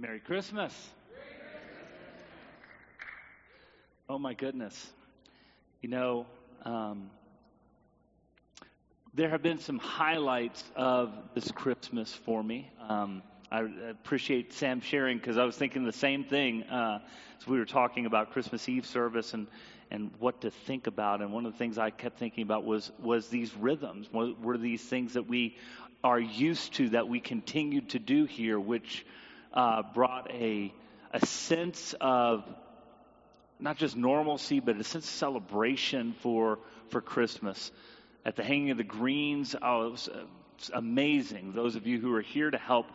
Merry 0.00 0.18
Christmas. 0.18 0.74
Oh 4.08 4.18
my 4.18 4.34
goodness. 4.34 4.92
You 5.82 5.88
know, 5.88 6.26
um, 6.64 7.10
there 9.14 9.28
have 9.28 9.42
been 9.42 9.58
some 9.58 9.78
highlights 9.78 10.64
of 10.74 11.12
this 11.34 11.52
Christmas 11.52 12.12
for 12.12 12.42
me. 12.42 12.70
Um, 12.88 13.22
I 13.52 13.68
appreciate 13.88 14.52
Sam 14.52 14.80
sharing 14.80 15.18
because 15.18 15.38
I 15.38 15.44
was 15.44 15.56
thinking 15.56 15.84
the 15.84 15.92
same 15.92 16.24
thing 16.24 16.64
uh, 16.64 16.98
as 17.40 17.46
we 17.46 17.56
were 17.56 17.64
talking 17.64 18.04
about 18.06 18.32
Christmas 18.32 18.68
Eve 18.68 18.86
service 18.86 19.32
and, 19.32 19.46
and 19.92 20.10
what 20.18 20.40
to 20.40 20.50
think 20.50 20.88
about. 20.88 21.22
And 21.22 21.32
one 21.32 21.46
of 21.46 21.52
the 21.52 21.58
things 21.58 21.78
I 21.78 21.90
kept 21.90 22.18
thinking 22.18 22.42
about 22.42 22.64
was 22.64 22.90
was 23.00 23.28
these 23.28 23.54
rhythms. 23.56 24.08
What 24.10 24.40
were 24.40 24.58
these 24.58 24.82
things 24.82 25.12
that 25.12 25.28
we 25.28 25.56
are 26.02 26.18
used 26.18 26.74
to 26.74 26.88
that 26.90 27.06
we 27.06 27.20
continued 27.20 27.90
to 27.90 28.00
do 28.00 28.24
here, 28.24 28.58
which 28.58 29.06
uh, 29.54 29.82
brought 29.94 30.30
a 30.30 30.74
a 31.12 31.24
sense 31.24 31.94
of 32.00 32.44
not 33.60 33.76
just 33.78 33.96
normalcy, 33.96 34.60
but 34.60 34.76
a 34.76 34.84
sense 34.84 35.04
of 35.04 35.10
celebration 35.10 36.14
for 36.20 36.58
for 36.88 37.00
Christmas. 37.00 37.70
At 38.26 38.36
the 38.36 38.42
hanging 38.42 38.70
of 38.70 38.78
the 38.78 38.84
greens, 38.84 39.54
oh, 39.60 39.86
it 39.86 39.90
was, 39.90 40.08
uh, 40.08 40.24
amazing. 40.72 41.52
Those 41.52 41.76
of 41.76 41.86
you 41.86 42.00
who 42.00 42.14
are 42.14 42.22
here 42.22 42.50
to 42.50 42.58
help 42.58 42.86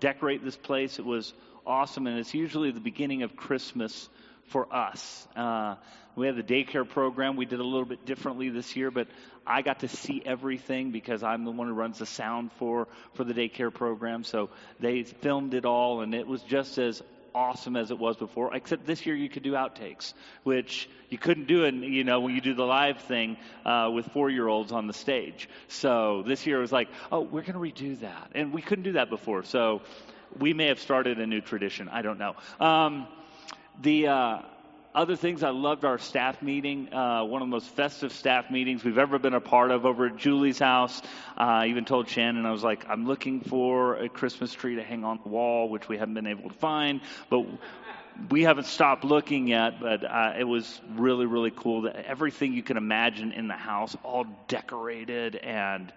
decorate 0.00 0.44
this 0.44 0.56
place, 0.56 0.98
it 0.98 1.04
was 1.04 1.32
awesome, 1.66 2.06
and 2.06 2.18
it's 2.18 2.34
usually 2.34 2.70
the 2.72 2.80
beginning 2.80 3.22
of 3.22 3.36
Christmas 3.36 4.08
for 4.48 4.72
us. 4.74 5.26
Uh, 5.36 5.76
we 6.14 6.26
had 6.26 6.36
the 6.36 6.42
daycare 6.42 6.88
program. 6.88 7.36
We 7.36 7.46
did 7.46 7.60
a 7.60 7.64
little 7.64 7.86
bit 7.86 8.04
differently 8.04 8.50
this 8.50 8.76
year, 8.76 8.90
but 8.90 9.08
I 9.46 9.62
got 9.62 9.80
to 9.80 9.88
see 9.88 10.22
everything 10.24 10.90
because 10.90 11.22
I'm 11.22 11.44
the 11.44 11.50
one 11.50 11.68
who 11.68 11.74
runs 11.74 11.98
the 11.98 12.06
sound 12.06 12.52
for 12.52 12.86
for 13.14 13.24
the 13.24 13.32
daycare 13.32 13.72
program. 13.72 14.24
So 14.24 14.50
they 14.78 15.04
filmed 15.04 15.54
it 15.54 15.64
all, 15.64 16.02
and 16.02 16.14
it 16.14 16.26
was 16.26 16.42
just 16.42 16.76
as 16.78 17.02
awesome 17.34 17.76
as 17.76 17.90
it 17.90 17.98
was 17.98 18.16
before. 18.16 18.54
Except 18.54 18.86
this 18.86 19.06
year 19.06 19.14
you 19.14 19.30
could 19.30 19.42
do 19.42 19.52
outtakes, 19.52 20.12
which 20.42 20.88
you 21.08 21.16
couldn't 21.16 21.46
do 21.46 21.64
in 21.64 21.82
you 21.82 22.04
know 22.04 22.20
when 22.20 22.34
you 22.34 22.40
do 22.40 22.54
the 22.54 22.64
live 22.64 23.00
thing 23.00 23.38
uh, 23.64 23.90
with 23.92 24.06
four 24.06 24.28
year 24.28 24.46
olds 24.46 24.70
on 24.70 24.86
the 24.86 24.92
stage. 24.92 25.48
So 25.68 26.22
this 26.26 26.46
year 26.46 26.58
it 26.58 26.62
was 26.62 26.72
like, 26.72 26.88
oh, 27.10 27.20
we're 27.20 27.42
going 27.42 27.54
to 27.54 27.82
redo 27.82 27.98
that, 28.00 28.32
and 28.34 28.52
we 28.52 28.60
couldn't 28.60 28.84
do 28.84 28.92
that 28.92 29.08
before. 29.08 29.44
So 29.44 29.82
we 30.38 30.52
may 30.52 30.66
have 30.66 30.78
started 30.78 31.18
a 31.18 31.26
new 31.26 31.40
tradition. 31.40 31.88
I 31.88 32.02
don't 32.02 32.18
know. 32.18 32.34
Um, 32.60 33.06
the 33.80 34.08
uh, 34.08 34.42
other 34.94 35.16
things, 35.16 35.42
I 35.42 35.50
loved 35.50 35.84
our 35.84 35.98
staff 35.98 36.42
meeting, 36.42 36.92
uh, 36.92 37.24
one 37.24 37.40
of 37.40 37.48
the 37.48 37.50
most 37.50 37.68
festive 37.70 38.12
staff 38.12 38.50
meetings 38.50 38.84
we've 38.84 38.98
ever 38.98 39.18
been 39.18 39.34
a 39.34 39.40
part 39.40 39.70
of 39.70 39.86
over 39.86 40.06
at 40.06 40.16
Julie's 40.16 40.58
house. 40.58 41.00
Uh, 41.36 41.40
I 41.40 41.66
even 41.68 41.84
told 41.84 42.08
Shannon, 42.08 42.44
I 42.44 42.50
was 42.50 42.62
like, 42.62 42.84
I'm 42.88 43.06
looking 43.06 43.40
for 43.40 43.96
a 43.96 44.08
Christmas 44.08 44.52
tree 44.52 44.76
to 44.76 44.82
hang 44.82 45.04
on 45.04 45.20
the 45.22 45.30
wall, 45.30 45.68
which 45.68 45.88
we 45.88 45.96
haven't 45.96 46.14
been 46.14 46.26
able 46.26 46.50
to 46.50 46.56
find, 46.56 47.00
but 47.30 47.46
we 48.30 48.42
haven't 48.42 48.66
stopped 48.66 49.04
looking 49.04 49.46
yet, 49.46 49.80
but 49.80 50.04
uh, 50.04 50.34
it 50.38 50.44
was 50.44 50.80
really, 50.94 51.24
really 51.24 51.52
cool. 51.54 51.82
That 51.82 51.96
everything 52.04 52.52
you 52.52 52.62
can 52.62 52.76
imagine 52.76 53.32
in 53.32 53.48
the 53.48 53.54
house, 53.54 53.96
all 54.02 54.26
decorated, 54.48 55.36
and 55.36 55.90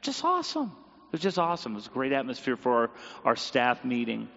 just 0.00 0.24
awesome. 0.24 0.70
It 1.08 1.12
was 1.12 1.20
just 1.20 1.38
awesome. 1.38 1.72
It 1.72 1.76
was 1.76 1.86
a 1.86 1.90
great 1.90 2.12
atmosphere 2.12 2.56
for 2.56 2.72
our, 2.72 2.90
our 3.24 3.36
staff 3.36 3.84
meeting. 3.84 4.28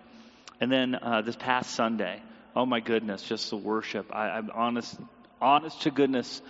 And 0.60 0.72
then 0.72 0.96
uh, 0.96 1.22
this 1.22 1.36
past 1.36 1.72
Sunday, 1.72 2.22
oh 2.56 2.66
my 2.66 2.80
goodness, 2.80 3.24
just 3.24 3.50
the 3.50 3.58
worship. 3.58 4.14
I, 4.14 4.30
I'm 4.30 4.50
honest, 4.54 4.98
honest 5.42 5.82
to 5.84 5.92
goodness. 5.92 6.42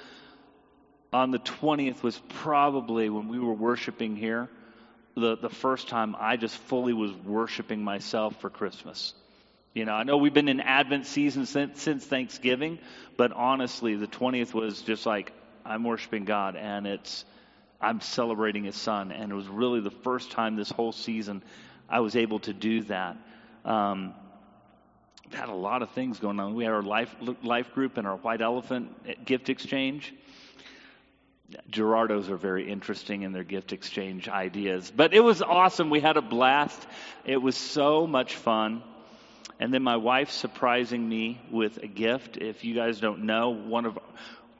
On 1.11 1.31
the 1.31 1.39
20th 1.39 2.03
was 2.03 2.19
probably 2.29 3.09
when 3.09 3.27
we 3.29 3.39
were 3.39 3.53
worshiping 3.53 4.15
here, 4.15 4.47
the, 5.15 5.37
the 5.37 5.49
first 5.49 5.87
time 5.87 6.15
I 6.17 6.37
just 6.37 6.55
fully 6.55 6.93
was 6.93 7.11
worshiping 7.11 7.83
myself 7.83 8.39
for 8.41 8.49
Christmas. 8.49 9.13
You 9.73 9.85
know, 9.85 9.93
I 9.93 10.03
know 10.03 10.17
we've 10.17 10.33
been 10.33 10.47
in 10.47 10.61
Advent 10.61 11.05
season 11.05 11.45
since, 11.45 11.81
since 11.81 12.05
Thanksgiving, 12.05 12.79
but 13.17 13.31
honestly, 13.31 13.95
the 13.95 14.07
20th 14.07 14.53
was 14.53 14.81
just 14.81 15.05
like, 15.05 15.31
I'm 15.65 15.83
worshiping 15.83 16.25
God, 16.25 16.55
and 16.55 16.87
it's, 16.87 17.25
I'm 17.79 18.01
celebrating 18.01 18.63
His 18.63 18.75
Son. 18.75 19.11
And 19.11 19.31
it 19.31 19.35
was 19.35 19.47
really 19.47 19.79
the 19.79 19.91
first 19.91 20.31
time 20.31 20.55
this 20.55 20.71
whole 20.71 20.91
season 20.91 21.43
I 21.87 21.99
was 21.99 22.15
able 22.15 22.39
to 22.39 22.53
do 22.53 22.81
that. 22.83 23.17
Um, 23.65 24.13
had 25.33 25.49
a 25.49 25.53
lot 25.53 25.81
of 25.81 25.91
things 25.91 26.19
going 26.19 26.39
on. 26.39 26.55
We 26.55 26.63
had 26.63 26.73
our 26.73 26.81
life 26.81 27.13
life 27.43 27.73
group 27.73 27.97
and 27.97 28.07
our 28.07 28.17
white 28.17 28.41
elephant 28.41 29.25
gift 29.25 29.49
exchange. 29.49 30.13
Gerardo's 31.69 32.29
are 32.29 32.37
very 32.37 32.69
interesting 32.69 33.23
in 33.23 33.31
their 33.31 33.43
gift 33.43 33.73
exchange 33.73 34.29
ideas, 34.29 34.91
but 34.95 35.13
it 35.13 35.21
was 35.21 35.41
awesome. 35.41 35.89
We 35.89 35.99
had 35.99 36.17
a 36.17 36.21
blast. 36.21 36.87
It 37.25 37.37
was 37.37 37.57
so 37.57 38.05
much 38.05 38.35
fun. 38.35 38.83
And 39.59 39.73
then 39.73 39.83
my 39.83 39.97
wife 39.97 40.29
surprising 40.29 41.07
me 41.07 41.41
with 41.51 41.77
a 41.77 41.87
gift. 41.87 42.37
If 42.37 42.63
you 42.63 42.75
guys 42.75 42.99
don't 42.99 43.23
know, 43.23 43.49
one 43.49 43.85
of 43.85 43.99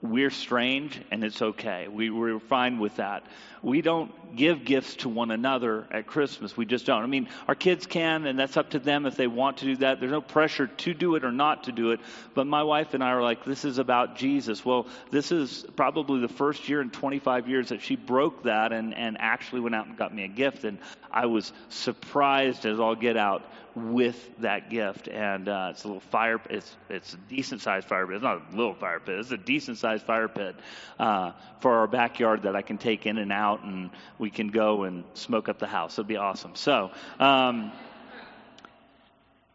we're 0.01 0.29
strange 0.29 0.99
and 1.11 1.23
it's 1.23 1.41
okay. 1.41 1.87
We, 1.87 2.09
we're 2.09 2.39
fine 2.39 2.79
with 2.79 2.95
that. 2.97 3.23
We 3.61 3.81
don't 3.81 4.11
give 4.35 4.63
gifts 4.63 4.95
to 4.97 5.09
one 5.09 5.31
another 5.31 5.87
at 5.91 6.07
Christmas. 6.07 6.55
We 6.55 6.65
just 6.65 6.85
don't. 6.85 7.03
I 7.03 7.07
mean, 7.07 7.27
our 7.47 7.55
kids 7.55 7.85
can, 7.85 8.25
and 8.25 8.37
that's 8.37 8.57
up 8.57 8.71
to 8.71 8.79
them 8.79 9.05
if 9.05 9.15
they 9.15 9.27
want 9.27 9.57
to 9.57 9.65
do 9.65 9.75
that. 9.77 9.99
There's 9.99 10.11
no 10.11 10.21
pressure 10.21 10.67
to 10.67 10.93
do 10.93 11.15
it 11.15 11.23
or 11.23 11.31
not 11.31 11.63
to 11.65 11.71
do 11.71 11.91
it. 11.91 11.99
But 12.33 12.47
my 12.47 12.63
wife 12.63 12.93
and 12.93 13.03
I 13.03 13.11
are 13.11 13.23
like, 13.23 13.43
this 13.43 13.65
is 13.65 13.77
about 13.77 14.15
Jesus. 14.15 14.63
Well, 14.63 14.87
this 15.11 15.31
is 15.31 15.65
probably 15.75 16.21
the 16.21 16.27
first 16.27 16.69
year 16.69 16.81
in 16.81 16.89
25 16.89 17.47
years 17.47 17.69
that 17.69 17.81
she 17.81 17.95
broke 17.95 18.43
that 18.43 18.71
and, 18.71 18.93
and 18.93 19.17
actually 19.19 19.61
went 19.61 19.75
out 19.75 19.87
and 19.87 19.97
got 19.97 20.13
me 20.13 20.23
a 20.23 20.27
gift. 20.27 20.63
And 20.63 20.77
I 21.11 21.25
was 21.25 21.51
surprised 21.69 22.65
as 22.65 22.79
all 22.79 22.95
get 22.95 23.17
out 23.17 23.43
with 23.75 24.29
that 24.39 24.69
gift. 24.69 25.07
And 25.07 25.47
uh, 25.47 25.69
it's 25.71 25.83
a 25.83 25.87
little 25.87 26.01
fire. 26.01 26.39
It's 26.49 26.75
it's 26.89 27.13
a 27.13 27.17
decent 27.17 27.61
sized 27.61 27.87
fire 27.87 28.05
pit. 28.05 28.15
It's 28.15 28.23
not 28.23 28.41
a 28.51 28.55
little 28.55 28.73
fire 28.73 28.99
pit. 28.99 29.19
It's 29.19 29.31
a 29.31 29.37
decent 29.37 29.77
sized 29.77 30.05
fire 30.05 30.27
pit 30.27 30.55
uh, 30.99 31.31
for 31.61 31.77
our 31.77 31.87
backyard 31.87 32.43
that 32.43 32.55
I 32.55 32.61
can 32.61 32.77
take 32.77 33.05
in 33.05 33.17
and 33.17 33.31
out, 33.31 33.48
and 33.55 33.89
we 34.17 34.29
can 34.29 34.49
go 34.49 34.83
and 34.83 35.03
smoke 35.13 35.49
up 35.49 35.59
the 35.59 35.67
house. 35.67 35.93
It'll 35.93 36.07
be 36.07 36.17
awesome. 36.17 36.55
So. 36.55 36.91
Um, 37.19 37.71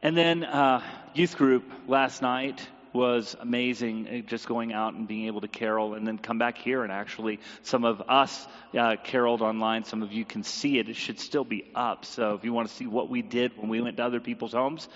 and 0.05 0.15
then 0.15 0.44
uh, 0.44 0.82
youth 1.15 1.37
group 1.38 1.65
last 1.88 2.21
night 2.21 2.69
was 2.93 3.34
amazing 3.41 4.06
uh, 4.06 4.28
just 4.28 4.47
going 4.47 4.72
out 4.72 4.94
and 4.94 5.09
being 5.09 5.27
able 5.27 5.41
to 5.41 5.49
carol 5.49 5.94
and 5.94 6.06
then 6.06 6.19
come 6.19 6.38
back 6.38 6.59
here 6.59 6.84
and 6.84 6.93
actually 6.93 7.41
some 7.62 7.84
of 7.84 8.03
us 8.09 8.47
uh, 8.78 8.97
caroled 9.03 9.43
online 9.43 9.82
some 9.82 10.03
of 10.03 10.12
you 10.12 10.25
can 10.25 10.44
see 10.44 10.78
it 10.78 10.88
it 10.88 10.94
should 10.94 11.19
still 11.19 11.43
be 11.43 11.65
up 11.75 12.05
so 12.05 12.34
if 12.34 12.44
you 12.44 12.53
want 12.53 12.69
to 12.69 12.75
see 12.75 12.87
what 12.87 13.09
we 13.09 13.22
did 13.22 13.56
when 13.59 13.69
we 13.69 13.81
went 13.81 13.97
to 13.97 14.05
other 14.05 14.21
people's 14.21 14.53
homes 14.53 14.88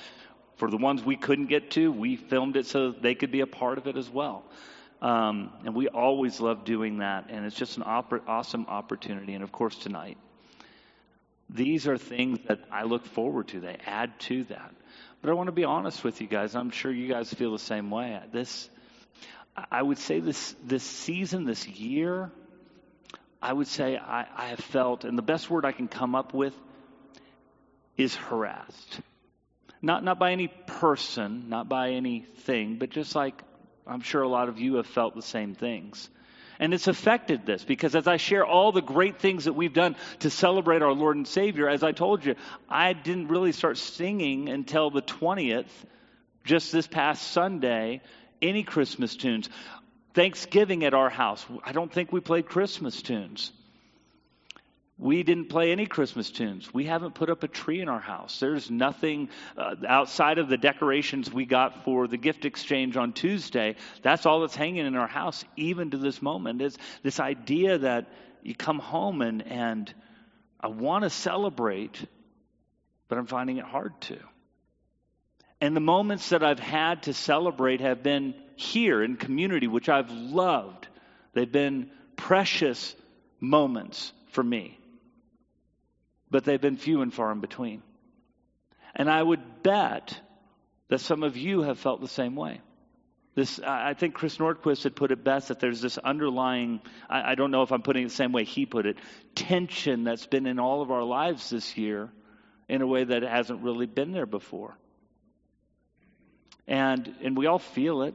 for 0.56 0.70
the 0.70 0.76
ones 0.76 1.02
we 1.02 1.16
couldn't 1.16 1.46
get 1.46 1.70
to 1.72 1.90
we 1.90 2.14
filmed 2.14 2.56
it 2.56 2.66
so 2.66 2.92
they 2.92 3.14
could 3.14 3.32
be 3.32 3.40
a 3.40 3.46
part 3.46 3.78
of 3.78 3.86
it 3.88 3.96
as 3.96 4.08
well 4.08 4.44
um, 5.00 5.52
and 5.64 5.74
we 5.74 5.88
always 5.88 6.40
love 6.40 6.64
doing 6.64 6.98
that 6.98 7.26
and 7.30 7.44
it's 7.46 7.56
just 7.56 7.76
an 7.76 7.82
awesome 7.82 8.66
opportunity 8.66 9.34
and 9.34 9.44
of 9.44 9.52
course 9.52 9.76
tonight 9.76 10.18
these 11.50 11.86
are 11.86 11.96
things 11.96 12.38
that 12.48 12.60
i 12.70 12.84
look 12.84 13.06
forward 13.06 13.48
to 13.48 13.60
they 13.60 13.76
add 13.86 14.18
to 14.20 14.44
that 14.44 14.72
but 15.20 15.30
I 15.30 15.32
want 15.34 15.48
to 15.48 15.52
be 15.52 15.64
honest 15.64 16.04
with 16.04 16.20
you 16.20 16.28
guys. 16.28 16.54
I'm 16.54 16.70
sure 16.70 16.92
you 16.92 17.08
guys 17.08 17.32
feel 17.32 17.52
the 17.52 17.58
same 17.58 17.90
way. 17.90 18.20
This, 18.32 18.70
I 19.70 19.82
would 19.82 19.98
say 19.98 20.20
this 20.20 20.54
this 20.64 20.84
season, 20.84 21.44
this 21.44 21.66
year, 21.66 22.30
I 23.42 23.52
would 23.52 23.66
say 23.66 23.96
I, 23.96 24.26
I 24.36 24.46
have 24.48 24.60
felt, 24.60 25.04
and 25.04 25.18
the 25.18 25.22
best 25.22 25.50
word 25.50 25.64
I 25.64 25.72
can 25.72 25.88
come 25.88 26.14
up 26.14 26.34
with 26.34 26.54
is 27.96 28.14
harassed. 28.14 29.00
Not 29.82 30.04
not 30.04 30.20
by 30.20 30.32
any 30.32 30.48
person, 30.48 31.48
not 31.48 31.68
by 31.68 31.90
anything, 31.90 32.76
but 32.78 32.90
just 32.90 33.16
like 33.16 33.42
I'm 33.88 34.02
sure 34.02 34.22
a 34.22 34.28
lot 34.28 34.48
of 34.48 34.58
you 34.58 34.74
have 34.76 34.86
felt 34.86 35.14
the 35.14 35.22
same 35.22 35.54
things. 35.54 36.08
And 36.60 36.74
it's 36.74 36.88
affected 36.88 37.46
this 37.46 37.64
because 37.64 37.94
as 37.94 38.08
I 38.08 38.16
share 38.16 38.44
all 38.44 38.72
the 38.72 38.82
great 38.82 39.20
things 39.20 39.44
that 39.44 39.52
we've 39.52 39.72
done 39.72 39.96
to 40.20 40.30
celebrate 40.30 40.82
our 40.82 40.92
Lord 40.92 41.16
and 41.16 41.26
Savior, 41.26 41.68
as 41.68 41.82
I 41.82 41.92
told 41.92 42.24
you, 42.24 42.34
I 42.68 42.92
didn't 42.92 43.28
really 43.28 43.52
start 43.52 43.78
singing 43.78 44.48
until 44.48 44.90
the 44.90 45.02
20th, 45.02 45.70
just 46.44 46.72
this 46.72 46.88
past 46.88 47.28
Sunday, 47.28 48.02
any 48.42 48.64
Christmas 48.64 49.14
tunes. 49.14 49.48
Thanksgiving 50.14 50.84
at 50.84 50.94
our 50.94 51.10
house, 51.10 51.46
I 51.64 51.72
don't 51.72 51.92
think 51.92 52.12
we 52.12 52.20
played 52.20 52.46
Christmas 52.46 53.02
tunes. 53.02 53.52
We 54.98 55.22
didn't 55.22 55.48
play 55.48 55.70
any 55.70 55.86
Christmas 55.86 56.28
tunes. 56.28 56.74
We 56.74 56.84
haven't 56.84 57.14
put 57.14 57.30
up 57.30 57.44
a 57.44 57.48
tree 57.48 57.80
in 57.80 57.88
our 57.88 58.00
house. 58.00 58.40
There's 58.40 58.68
nothing 58.68 59.28
uh, 59.56 59.76
outside 59.86 60.38
of 60.38 60.48
the 60.48 60.56
decorations 60.56 61.32
we 61.32 61.46
got 61.46 61.84
for 61.84 62.08
the 62.08 62.16
gift 62.16 62.44
exchange 62.44 62.96
on 62.96 63.12
Tuesday. 63.12 63.76
That's 64.02 64.26
all 64.26 64.40
that's 64.40 64.56
hanging 64.56 64.86
in 64.86 64.96
our 64.96 65.06
house, 65.06 65.44
even 65.56 65.92
to 65.92 65.98
this 65.98 66.20
moment. 66.20 66.60
Is 66.62 66.76
this 67.04 67.20
idea 67.20 67.78
that 67.78 68.08
you 68.42 68.56
come 68.56 68.80
home 68.80 69.22
and, 69.22 69.46
and 69.46 69.94
I 70.60 70.66
want 70.66 71.04
to 71.04 71.10
celebrate, 71.10 72.04
but 73.06 73.18
I'm 73.18 73.26
finding 73.26 73.58
it 73.58 73.64
hard 73.64 74.00
to. 74.02 74.18
And 75.60 75.76
the 75.76 75.80
moments 75.80 76.30
that 76.30 76.42
I've 76.42 76.58
had 76.58 77.04
to 77.04 77.14
celebrate 77.14 77.80
have 77.82 78.02
been 78.02 78.34
here 78.56 79.04
in 79.04 79.16
community, 79.16 79.68
which 79.68 79.88
I've 79.88 80.10
loved. 80.10 80.88
They've 81.34 81.50
been 81.50 81.90
precious 82.16 82.96
moments 83.40 84.12
for 84.32 84.42
me 84.42 84.78
but 86.30 86.44
they've 86.44 86.60
been 86.60 86.76
few 86.76 87.02
and 87.02 87.12
far 87.12 87.32
in 87.32 87.40
between. 87.40 87.82
And 88.94 89.10
I 89.10 89.22
would 89.22 89.62
bet 89.62 90.20
that 90.88 91.00
some 91.00 91.22
of 91.22 91.36
you 91.36 91.62
have 91.62 91.78
felt 91.78 92.00
the 92.00 92.08
same 92.08 92.34
way. 92.34 92.60
This, 93.34 93.60
I 93.60 93.94
think 93.94 94.14
Chris 94.14 94.38
Nordquist 94.38 94.82
had 94.82 94.96
put 94.96 95.12
it 95.12 95.22
best 95.22 95.48
that 95.48 95.60
there's 95.60 95.80
this 95.80 95.96
underlying, 95.96 96.80
I, 97.08 97.32
I 97.32 97.34
don't 97.36 97.52
know 97.52 97.62
if 97.62 97.70
I'm 97.70 97.82
putting 97.82 98.02
it 98.04 98.08
the 98.08 98.14
same 98.14 98.32
way 98.32 98.42
he 98.42 98.66
put 98.66 98.84
it, 98.84 98.96
tension 99.36 100.02
that's 100.02 100.26
been 100.26 100.46
in 100.46 100.58
all 100.58 100.82
of 100.82 100.90
our 100.90 101.04
lives 101.04 101.50
this 101.50 101.76
year 101.76 102.10
in 102.68 102.82
a 102.82 102.86
way 102.86 103.04
that 103.04 103.22
hasn't 103.22 103.62
really 103.62 103.86
been 103.86 104.10
there 104.10 104.26
before. 104.26 104.76
And, 106.66 107.14
and 107.22 107.36
we 107.36 107.46
all 107.46 107.60
feel 107.60 108.02
it. 108.02 108.14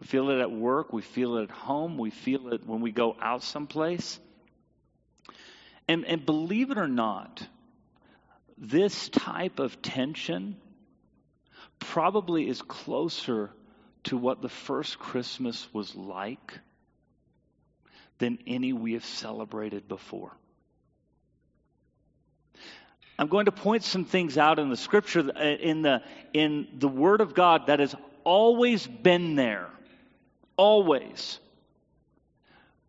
We 0.00 0.06
feel 0.06 0.30
it 0.30 0.40
at 0.40 0.50
work. 0.50 0.92
We 0.92 1.02
feel 1.02 1.36
it 1.36 1.44
at 1.44 1.50
home. 1.50 1.98
We 1.98 2.10
feel 2.10 2.52
it 2.52 2.66
when 2.66 2.80
we 2.80 2.90
go 2.90 3.16
out 3.20 3.42
someplace. 3.42 4.18
And, 5.88 6.04
and 6.06 6.24
believe 6.24 6.70
it 6.70 6.78
or 6.78 6.88
not, 6.88 7.46
this 8.56 9.08
type 9.08 9.58
of 9.58 9.82
tension 9.82 10.56
probably 11.78 12.48
is 12.48 12.62
closer 12.62 13.50
to 14.04 14.16
what 14.16 14.40
the 14.40 14.48
first 14.48 14.98
Christmas 14.98 15.66
was 15.72 15.94
like 15.94 16.58
than 18.18 18.38
any 18.46 18.72
we 18.72 18.92
have 18.94 19.04
celebrated 19.04 19.88
before. 19.88 20.32
I'm 23.18 23.28
going 23.28 23.46
to 23.46 23.52
point 23.52 23.84
some 23.84 24.04
things 24.04 24.38
out 24.38 24.58
in 24.58 24.70
the 24.70 24.76
scripture, 24.76 25.30
uh, 25.34 25.40
in 25.40 25.82
the, 25.82 26.02
in 26.32 26.66
the 26.78 26.88
Word 26.88 27.20
of 27.20 27.34
God 27.34 27.68
that 27.68 27.78
has 27.78 27.94
always 28.24 28.86
been 28.86 29.36
there. 29.36 29.68
Always. 30.56 31.38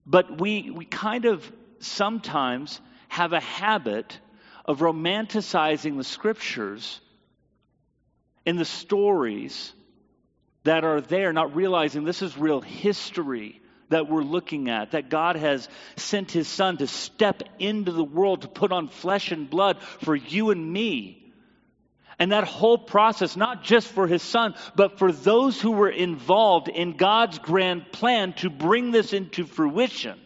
But 0.06 0.40
we, 0.40 0.72
we 0.72 0.86
kind 0.86 1.26
of 1.26 1.52
sometimes 1.86 2.82
have 3.08 3.34
a 3.34 3.40
habit 3.40 4.20
of 4.66 4.80
romanticizing 4.80 5.98
the 5.98 6.04
scriptures 6.04 7.00
and 8.46 8.60
the 8.60 8.66
stories 8.66 9.74
that 10.64 10.84
are 10.84 11.02
there, 11.02 11.32
not 11.32 11.56
realizing 11.56 12.04
this 12.04 12.22
is 12.22 12.38
real 12.38 12.62
history 12.62 13.62
that 13.90 14.10
we're 14.10 14.24
looking 14.24 14.70
at, 14.70 14.92
that 14.92 15.10
God 15.10 15.36
has 15.36 15.70
sent 15.96 16.32
his 16.32 16.48
son 16.48 16.78
to 16.78 16.88
step 16.88 17.44
into 17.60 17.92
the 17.92 18.04
world 18.04 18.42
to 18.42 18.48
put 18.48 18.72
on 18.72 18.88
flesh 18.88 19.32
and 19.32 19.50
blood 19.50 19.82
for 19.82 20.16
you 20.16 20.50
and 20.50 20.74
me. 20.74 21.22
And 22.18 22.32
that 22.32 22.46
whole 22.46 22.78
process, 22.78 23.36
not 23.36 23.64
just 23.64 23.88
for 23.88 24.08
his 24.08 24.24
son, 24.24 24.56
but 24.76 24.98
for 24.98 25.12
those 25.12 25.62
who 25.62 25.72
were 25.72 25.90
involved 25.90 26.70
in 26.70 26.98
God's 26.98 27.40
grand 27.40 27.92
plan 27.92 28.34
to 28.34 28.50
bring 28.50 28.92
this 28.92 29.14
into 29.14 29.46
fruition, 29.46 30.20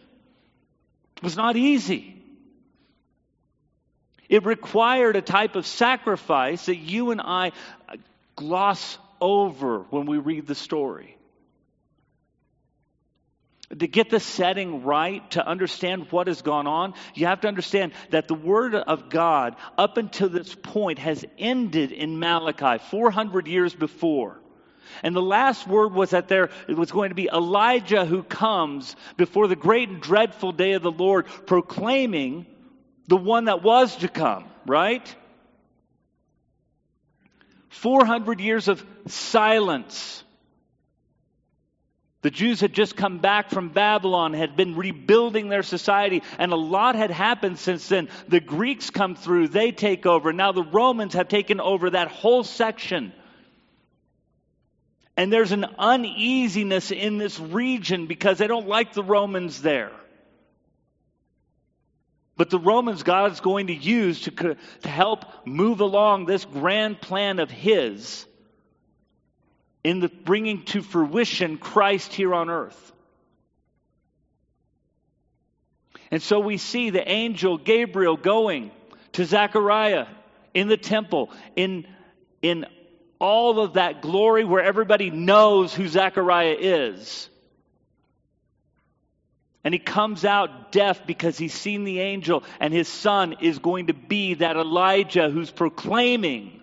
was 1.22 1.36
not 1.36 1.56
easy. 1.56 2.16
It 4.28 4.44
required 4.44 5.16
a 5.16 5.22
type 5.22 5.56
of 5.56 5.66
sacrifice 5.66 6.66
that 6.66 6.76
you 6.76 7.10
and 7.10 7.20
I 7.20 7.52
gloss 8.36 8.98
over 9.20 9.80
when 9.90 10.06
we 10.06 10.18
read 10.18 10.46
the 10.46 10.54
story 10.54 11.16
to 13.78 13.86
get 13.86 14.10
the 14.10 14.18
setting 14.18 14.82
right, 14.82 15.28
to 15.32 15.46
understand 15.46 16.10
what 16.10 16.26
has 16.26 16.42
gone 16.42 16.66
on, 16.66 16.94
you 17.14 17.26
have 17.26 17.42
to 17.42 17.48
understand 17.48 17.92
that 18.10 18.26
the 18.26 18.34
Word 18.34 18.74
of 18.74 19.08
God, 19.08 19.54
up 19.78 19.96
until 19.96 20.28
this 20.28 20.54
point, 20.54 20.98
has 20.98 21.24
ended 21.38 21.92
in 21.92 22.18
Malachi 22.18 22.82
400 22.90 23.46
years 23.46 23.74
before. 23.74 24.40
And 25.02 25.14
the 25.14 25.22
last 25.22 25.66
word 25.66 25.92
was 25.94 26.10
that 26.10 26.28
there 26.28 26.50
was 26.68 26.90
going 26.90 27.10
to 27.10 27.14
be 27.14 27.28
Elijah 27.32 28.04
who 28.04 28.22
comes 28.22 28.96
before 29.16 29.48
the 29.48 29.56
great 29.56 29.88
and 29.88 30.00
dreadful 30.00 30.52
day 30.52 30.72
of 30.72 30.82
the 30.82 30.90
Lord, 30.90 31.26
proclaiming 31.46 32.46
the 33.06 33.16
one 33.16 33.46
that 33.46 33.62
was 33.62 33.96
to 33.96 34.08
come, 34.08 34.44
right? 34.66 35.14
400 37.68 38.40
years 38.40 38.68
of 38.68 38.84
silence 39.06 40.24
the 42.22 42.30
Jews 42.30 42.60
had 42.60 42.74
just 42.74 42.96
come 42.96 43.18
back 43.18 43.48
from 43.48 43.70
Babylon, 43.70 44.34
had 44.34 44.54
been 44.54 44.76
rebuilding 44.76 45.48
their 45.48 45.62
society, 45.62 46.22
and 46.38 46.52
a 46.52 46.56
lot 46.56 46.94
had 46.94 47.10
happened 47.10 47.58
since 47.58 47.88
then. 47.88 48.10
The 48.28 48.40
Greeks 48.40 48.90
come 48.90 49.14
through, 49.14 49.48
they 49.48 49.72
take 49.72 50.04
over. 50.04 50.32
Now 50.32 50.52
the 50.52 50.62
Romans 50.62 51.14
have 51.14 51.28
taken 51.28 51.60
over 51.60 51.90
that 51.90 52.08
whole 52.08 52.44
section. 52.44 53.14
And 55.16 55.32
there's 55.32 55.52
an 55.52 55.66
uneasiness 55.78 56.90
in 56.90 57.18
this 57.18 57.38
region 57.38 58.06
because 58.06 58.38
they 58.38 58.46
don't 58.46 58.68
like 58.68 58.94
the 58.94 59.02
Romans 59.02 59.60
there. 59.60 59.92
But 62.36 62.48
the 62.48 62.58
Romans 62.58 63.02
God 63.02 63.32
is 63.32 63.40
going 63.40 63.66
to 63.66 63.74
use 63.74 64.22
to, 64.22 64.30
to 64.30 64.88
help 64.88 65.26
move 65.44 65.80
along 65.80 66.24
this 66.24 66.44
grand 66.46 67.00
plan 67.00 67.38
of 67.38 67.50
His 67.50 68.24
in 69.84 70.00
the 70.00 70.08
bringing 70.08 70.64
to 70.64 70.82
fruition 70.82 71.58
Christ 71.58 72.14
here 72.14 72.34
on 72.34 72.48
earth. 72.48 72.92
And 76.10 76.22
so 76.22 76.40
we 76.40 76.56
see 76.56 76.90
the 76.90 77.06
angel 77.06 77.58
Gabriel 77.58 78.16
going 78.16 78.70
to 79.12 79.24
Zechariah 79.24 80.06
in 80.54 80.68
the 80.68 80.76
temple, 80.76 81.30
in, 81.56 81.86
in 82.42 82.66
all 83.20 83.60
of 83.60 83.74
that 83.74 84.02
glory 84.02 84.44
where 84.44 84.64
everybody 84.64 85.10
knows 85.10 85.72
who 85.74 85.86
Zechariah 85.86 86.56
is. 86.58 87.28
And 89.62 89.74
he 89.74 89.78
comes 89.78 90.24
out 90.24 90.72
deaf 90.72 91.06
because 91.06 91.36
he's 91.36 91.52
seen 91.52 91.84
the 91.84 92.00
angel, 92.00 92.44
and 92.58 92.72
his 92.72 92.88
son 92.88 93.36
is 93.42 93.58
going 93.58 93.88
to 93.88 93.94
be 93.94 94.34
that 94.34 94.56
Elijah 94.56 95.28
who's 95.28 95.50
proclaiming 95.50 96.60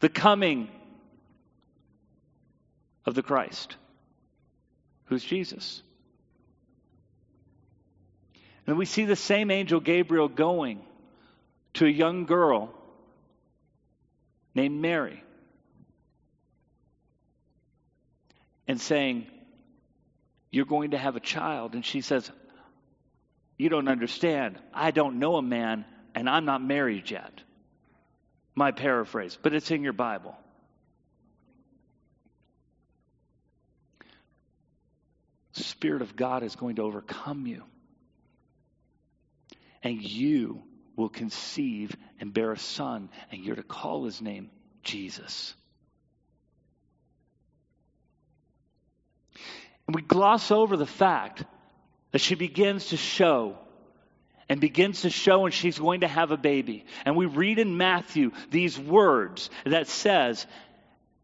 the 0.00 0.08
coming 0.08 0.68
of 3.04 3.14
the 3.14 3.22
Christ, 3.22 3.76
who's 5.04 5.22
Jesus. 5.22 5.82
And 8.66 8.78
we 8.78 8.86
see 8.86 9.04
the 9.04 9.16
same 9.16 9.50
angel 9.50 9.78
Gabriel 9.78 10.28
going 10.28 10.80
to 11.74 11.84
a 11.84 11.90
young 11.90 12.24
girl 12.24 12.72
named 14.54 14.80
Mary 14.80 15.22
and 18.66 18.80
saying, 18.80 19.26
You're 20.50 20.66
going 20.66 20.92
to 20.92 20.98
have 20.98 21.16
a 21.16 21.20
child. 21.20 21.74
And 21.74 21.84
she 21.84 22.00
says, 22.00 22.30
You 23.58 23.68
don't 23.68 23.88
understand. 23.88 24.58
I 24.72 24.90
don't 24.90 25.18
know 25.18 25.36
a 25.36 25.42
man, 25.42 25.84
and 26.14 26.28
I'm 26.28 26.44
not 26.44 26.62
married 26.62 27.10
yet. 27.10 27.42
My 28.54 28.70
paraphrase, 28.70 29.38
but 29.42 29.54
it's 29.54 29.70
in 29.70 29.82
your 29.82 29.94
Bible. 29.94 30.36
Spirit 35.52 36.02
of 36.02 36.16
God 36.16 36.42
is 36.42 36.56
going 36.56 36.76
to 36.76 36.82
overcome 36.82 37.46
you. 37.46 37.62
And 39.82 40.00
you 40.00 40.62
will 40.96 41.08
conceive 41.08 41.94
and 42.20 42.32
bear 42.32 42.52
a 42.52 42.58
son, 42.58 43.08
and 43.30 43.44
you're 43.44 43.56
to 43.56 43.62
call 43.62 44.04
his 44.04 44.20
name 44.20 44.50
Jesus. 44.82 45.54
And 49.86 49.94
we 49.94 50.02
gloss 50.02 50.50
over 50.50 50.76
the 50.76 50.86
fact 50.86 51.44
that 52.12 52.20
she 52.20 52.34
begins 52.34 52.88
to 52.88 52.96
show 52.96 53.58
and 54.48 54.60
begins 54.60 55.02
to 55.02 55.10
show 55.10 55.46
and 55.46 55.54
she's 55.54 55.78
going 55.78 56.00
to 56.00 56.08
have 56.08 56.30
a 56.30 56.36
baby. 56.36 56.84
And 57.04 57.16
we 57.16 57.26
read 57.26 57.58
in 57.58 57.76
Matthew 57.76 58.32
these 58.50 58.78
words 58.78 59.50
that 59.64 59.88
says 59.88 60.46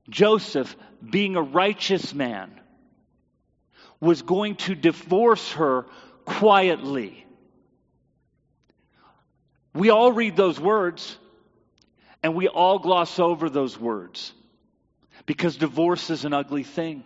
Joseph 0.09 0.75
being 1.09 1.37
a 1.37 1.43
righteous 1.43 2.15
man 2.15 2.51
was 4.01 4.23
going 4.23 4.57
to 4.57 4.75
divorce 4.75 5.53
her 5.53 5.87
quietly. 6.25 7.27
We 9.79 9.91
all 9.91 10.11
read 10.11 10.35
those 10.35 10.59
words 10.59 11.17
and 12.25 12.35
we 12.35 12.49
all 12.49 12.81
gloss 12.81 13.21
over 13.21 13.49
those 13.49 13.79
words 13.79 14.33
because 15.25 15.57
divorce 15.57 16.11
is 16.11 16.25
an 16.25 16.33
ugly 16.33 16.65
thing. 16.65 17.05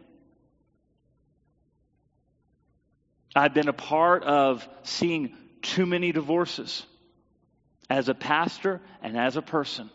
I've 3.36 3.52
been 3.52 3.68
a 3.68 3.74
part 3.74 4.24
of 4.24 4.66
seeing 4.84 5.34
too 5.60 5.84
many 5.84 6.12
divorces 6.12 6.86
as 7.90 8.08
a 8.08 8.14
pastor 8.14 8.80
and 9.02 9.18
as 9.18 9.36
a 9.36 9.42
person. 9.42 9.90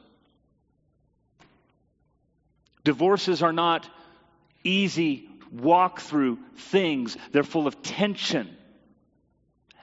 Divorces 2.84 3.42
are 3.42 3.54
not 3.54 3.90
easy 4.64 5.28
walk 5.52 6.02
through 6.02 6.38
things, 6.58 7.18
they're 7.32 7.44
full 7.44 7.68
of 7.68 7.82
tension 7.82 8.57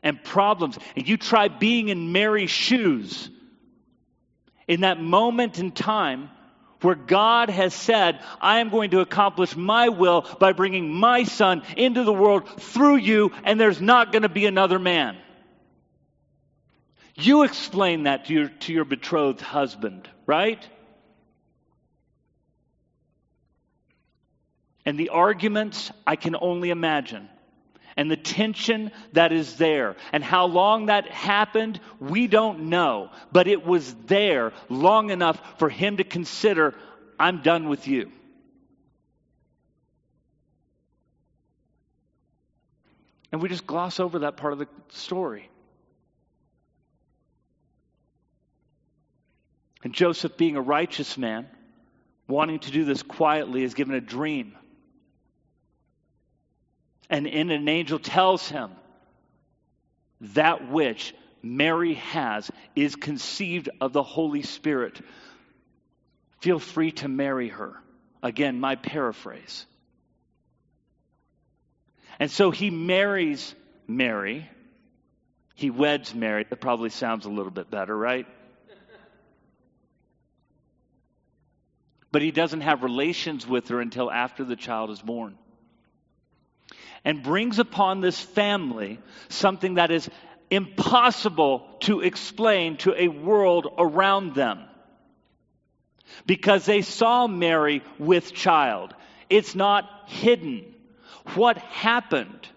and 0.05 0.23
problems, 0.23 0.79
and 0.95 1.09
you 1.09 1.17
try 1.17 1.49
being 1.49 1.89
in 1.89 2.13
Mary's 2.13 2.51
shoes, 2.51 3.29
in 4.69 4.83
that 4.83 5.01
moment 5.01 5.59
in 5.59 5.73
time 5.73 6.31
where 6.83 6.95
God 6.95 7.49
has 7.49 7.75
said, 7.75 8.21
I 8.41 8.61
am 8.61 8.69
going 8.69 8.91
to 8.91 9.01
accomplish 9.01 9.57
my 9.57 9.89
will 9.89 10.27
by 10.39 10.53
bringing 10.53 10.93
my 10.93 11.25
son 11.25 11.63
into 11.77 12.05
the 12.05 12.13
world 12.13 12.49
through 12.61 12.97
you, 12.97 13.33
and 13.43 13.59
there's 13.59 13.81
not 13.81 14.13
going 14.13 14.23
to 14.23 14.29
be 14.29 14.45
another 14.47 14.79
man. 14.79 15.17
You 17.15 17.45
explain 17.45 18.03
that 18.03 18.27
to 18.27 18.35
your, 18.35 18.49
to 18.49 18.73
your 18.73 18.85
betrothed 18.85 19.41
husband, 19.41 20.09
right? 20.27 20.63
And 24.85 24.99
the 24.99 25.09
arguments, 25.11 25.91
I 26.07 26.17
can 26.17 26.37
only 26.39 26.69
imagine. 26.69 27.31
And 27.97 28.11
the 28.11 28.17
tension 28.17 28.91
that 29.13 29.33
is 29.33 29.57
there. 29.57 29.97
And 30.13 30.25
how 30.25 30.47
long 30.47 30.87
that 30.87 31.09
happened, 31.09 31.81
we 32.01 32.27
don't 32.27 32.69
know. 32.69 33.11
But 33.33 33.47
it 33.47 33.65
was 33.65 33.95
there 34.07 34.53
long 34.69 35.11
enough 35.11 35.41
for 35.59 35.69
him 35.69 35.99
to 35.99 36.05
consider, 36.05 36.75
I'm 37.19 37.43
done 37.43 37.69
with 37.69 37.87
you. 37.87 38.11
And 43.31 43.43
we 43.43 43.49
just 43.49 43.67
gloss 43.67 43.99
over 43.99 44.21
that 44.21 44.37
part 44.37 44.53
of 44.53 44.61
the 44.61 44.69
story. 44.91 45.51
And 49.83 49.93
Joseph, 49.93 50.37
being 50.37 50.57
a 50.57 50.61
righteous 50.61 51.19
man, 51.19 51.49
wanting 52.27 52.61
to 52.61 52.71
do 52.71 52.85
this 52.85 53.03
quietly, 53.03 53.65
is 53.65 53.75
given 53.75 53.95
a 53.95 54.01
dream. 54.01 54.57
And 57.11 57.27
in 57.27 57.51
an 57.51 57.69
angel 57.69 57.99
tells 57.99 58.49
him, 58.49 58.71
that 60.33 60.71
which 60.71 61.15
Mary 61.43 61.95
has 61.95 62.51
is 62.75 62.97
conceived 62.97 63.69
of 63.81 63.93
the 63.93 64.03
Holy 64.03 64.43
Spirit. 64.43 65.01
Feel 66.41 66.59
free 66.59 66.93
to 66.93 67.09
marry 67.09 67.49
her. 67.49 67.75
Again, 68.23 68.59
my 68.59 68.77
paraphrase. 68.77 69.67
And 72.19 72.31
so 72.31 72.51
he 72.51 72.71
marries 72.71 73.55
Mary. 73.87 74.49
He 75.55 75.71
weds 75.71 76.15
Mary. 76.15 76.47
That 76.49 76.61
probably 76.61 76.91
sounds 76.91 77.27
a 77.27 77.31
little 77.31 77.53
bit 77.53 77.71
better, 77.71 77.97
right? 77.97 78.27
But 82.11 82.23
he 82.23 82.31
doesn't 82.31 82.61
have 82.61 82.83
relations 82.83 83.47
with 83.47 83.69
her 83.69 83.81
until 83.81 84.11
after 84.11 84.45
the 84.45 84.57
child 84.57 84.91
is 84.91 85.03
born. 85.03 85.37
And 87.05 87.23
brings 87.23 87.59
upon 87.59 88.01
this 88.01 88.19
family 88.21 88.99
something 89.29 89.75
that 89.75 89.91
is 89.91 90.09
impossible 90.51 91.67
to 91.81 92.01
explain 92.01 92.77
to 92.79 92.95
a 92.95 93.09
world 93.09 93.67
around 93.79 94.35
them. 94.35 94.65
Because 96.27 96.65
they 96.65 96.83
saw 96.83 97.27
Mary 97.27 97.83
with 97.99 98.33
child. 98.33 98.95
It's 99.29 99.55
not 99.55 99.89
hidden. 100.07 100.75
What 101.35 101.59
happened? 101.59 102.49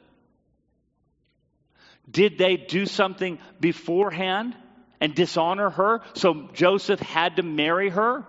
Did 2.09 2.37
they 2.37 2.57
do 2.57 2.85
something 2.85 3.39
beforehand 3.59 4.55
and 5.01 5.13
dishonor 5.13 5.69
her 5.69 6.01
so 6.13 6.49
Joseph 6.53 6.99
had 6.99 7.37
to 7.37 7.43
marry 7.43 7.89
her? 7.89 8.25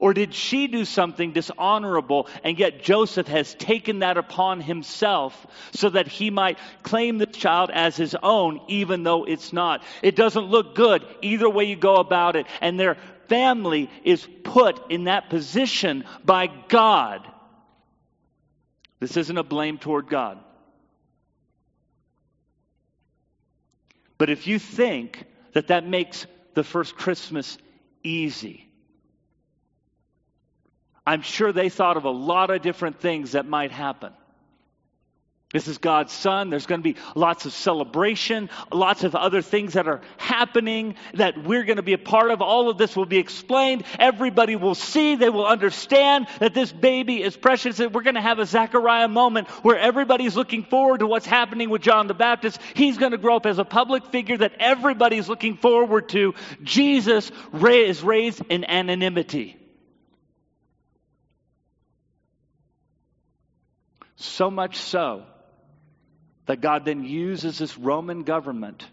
Or 0.00 0.12
did 0.12 0.34
she 0.34 0.66
do 0.66 0.84
something 0.84 1.32
dishonorable 1.32 2.26
and 2.42 2.58
yet 2.58 2.82
Joseph 2.82 3.28
has 3.28 3.54
taken 3.54 4.00
that 4.00 4.16
upon 4.16 4.60
himself 4.60 5.46
so 5.72 5.90
that 5.90 6.08
he 6.08 6.30
might 6.30 6.58
claim 6.82 7.18
the 7.18 7.26
child 7.26 7.70
as 7.72 7.96
his 7.96 8.16
own 8.20 8.60
even 8.66 9.04
though 9.04 9.24
it's 9.24 9.52
not? 9.52 9.84
It 10.02 10.16
doesn't 10.16 10.46
look 10.46 10.74
good 10.74 11.06
either 11.22 11.48
way 11.48 11.64
you 11.64 11.76
go 11.76 11.96
about 11.96 12.34
it. 12.34 12.46
And 12.60 12.80
their 12.80 12.96
family 13.28 13.88
is 14.02 14.26
put 14.42 14.90
in 14.90 15.04
that 15.04 15.30
position 15.30 16.04
by 16.24 16.48
God 16.68 17.30
this 19.00 19.16
isn't 19.16 19.36
a 19.36 19.42
blame 19.42 19.78
toward 19.78 20.08
God. 20.08 20.38
But 24.18 24.28
if 24.28 24.46
you 24.46 24.58
think 24.58 25.24
that 25.54 25.68
that 25.68 25.86
makes 25.86 26.26
the 26.52 26.62
first 26.62 26.94
Christmas 26.94 27.56
easy, 28.04 28.69
I'm 31.10 31.22
sure 31.22 31.52
they 31.52 31.70
thought 31.70 31.96
of 31.96 32.04
a 32.04 32.10
lot 32.10 32.50
of 32.50 32.62
different 32.62 33.00
things 33.00 33.32
that 33.32 33.44
might 33.44 33.72
happen. 33.72 34.12
This 35.52 35.66
is 35.66 35.78
God's 35.78 36.12
Son. 36.12 36.50
There's 36.50 36.66
going 36.66 36.80
to 36.80 36.84
be 36.84 37.00
lots 37.16 37.46
of 37.46 37.52
celebration, 37.52 38.48
lots 38.70 39.02
of 39.02 39.16
other 39.16 39.42
things 39.42 39.72
that 39.72 39.88
are 39.88 40.02
happening 40.18 40.94
that 41.14 41.42
we're 41.42 41.64
going 41.64 41.78
to 41.78 41.82
be 41.82 41.94
a 41.94 41.98
part 41.98 42.30
of. 42.30 42.42
All 42.42 42.70
of 42.70 42.78
this 42.78 42.94
will 42.94 43.06
be 43.06 43.18
explained. 43.18 43.82
Everybody 43.98 44.54
will 44.54 44.76
see, 44.76 45.16
they 45.16 45.30
will 45.30 45.48
understand 45.48 46.28
that 46.38 46.54
this 46.54 46.70
baby 46.70 47.20
is 47.20 47.36
precious. 47.36 47.80
We're 47.80 48.02
going 48.02 48.14
to 48.14 48.20
have 48.20 48.38
a 48.38 48.46
Zechariah 48.46 49.08
moment 49.08 49.48
where 49.64 49.80
everybody's 49.80 50.36
looking 50.36 50.62
forward 50.62 51.00
to 51.00 51.08
what's 51.08 51.26
happening 51.26 51.70
with 51.70 51.82
John 51.82 52.06
the 52.06 52.14
Baptist. 52.14 52.60
He's 52.74 52.98
going 52.98 53.10
to 53.10 53.18
grow 53.18 53.34
up 53.34 53.46
as 53.46 53.58
a 53.58 53.64
public 53.64 54.06
figure 54.12 54.36
that 54.36 54.52
everybody's 54.60 55.28
looking 55.28 55.56
forward 55.56 56.08
to. 56.10 56.34
Jesus 56.62 57.32
is 57.52 58.02
raised 58.04 58.42
in 58.48 58.64
anonymity. 58.64 59.59
So 64.20 64.50
much 64.50 64.76
so 64.76 65.22
that 66.44 66.60
God 66.60 66.84
then 66.84 67.04
uses 67.04 67.58
this 67.58 67.78
Roman 67.78 68.22
government 68.22 68.86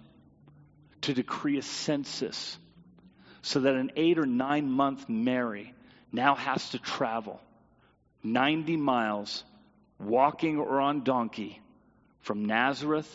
to 1.02 1.14
decree 1.14 1.58
a 1.58 1.62
census 1.62 2.58
so 3.42 3.60
that 3.60 3.76
an 3.76 3.92
eight 3.98 4.20
or 4.20 4.26
nine 4.26 4.72
month 4.72 5.10
Mary 5.10 5.74
now 6.14 6.36
has 6.36 6.70
to 6.70 6.80
travel 6.80 7.42
90 8.24 8.78
miles 8.78 9.44
walking 10.00 10.60
or 10.60 10.80
on 10.80 11.04
donkey 11.04 11.60
from 12.22 12.46
Nazareth 12.46 13.14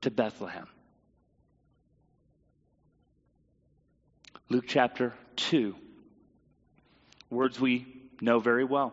to 0.00 0.10
Bethlehem. 0.10 0.66
Luke 4.48 4.64
chapter 4.66 5.14
2, 5.36 5.76
words 7.30 7.60
we 7.60 7.86
know 8.20 8.40
very 8.40 8.64
well. 8.64 8.92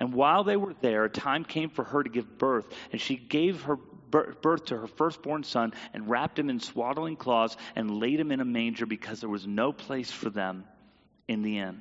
And 0.00 0.12
while 0.12 0.44
they 0.44 0.56
were 0.56 0.74
there, 0.80 1.08
time 1.08 1.44
came 1.44 1.70
for 1.70 1.84
her 1.84 2.02
to 2.02 2.10
give 2.10 2.38
birth, 2.38 2.72
and 2.92 3.00
she 3.00 3.16
gave 3.16 3.62
her 3.62 3.76
birth 3.76 4.66
to 4.66 4.76
her 4.78 4.86
firstborn 4.86 5.42
son 5.42 5.72
and 5.94 6.08
wrapped 6.08 6.38
him 6.38 6.50
in 6.50 6.60
swaddling 6.60 7.16
cloths 7.16 7.56
and 7.74 7.98
laid 7.98 8.20
him 8.20 8.30
in 8.30 8.40
a 8.40 8.44
manger 8.44 8.84
because 8.86 9.20
there 9.20 9.30
was 9.30 9.46
no 9.46 9.72
place 9.72 10.10
for 10.10 10.28
them 10.28 10.64
in 11.28 11.42
the 11.42 11.58
inn. 11.58 11.80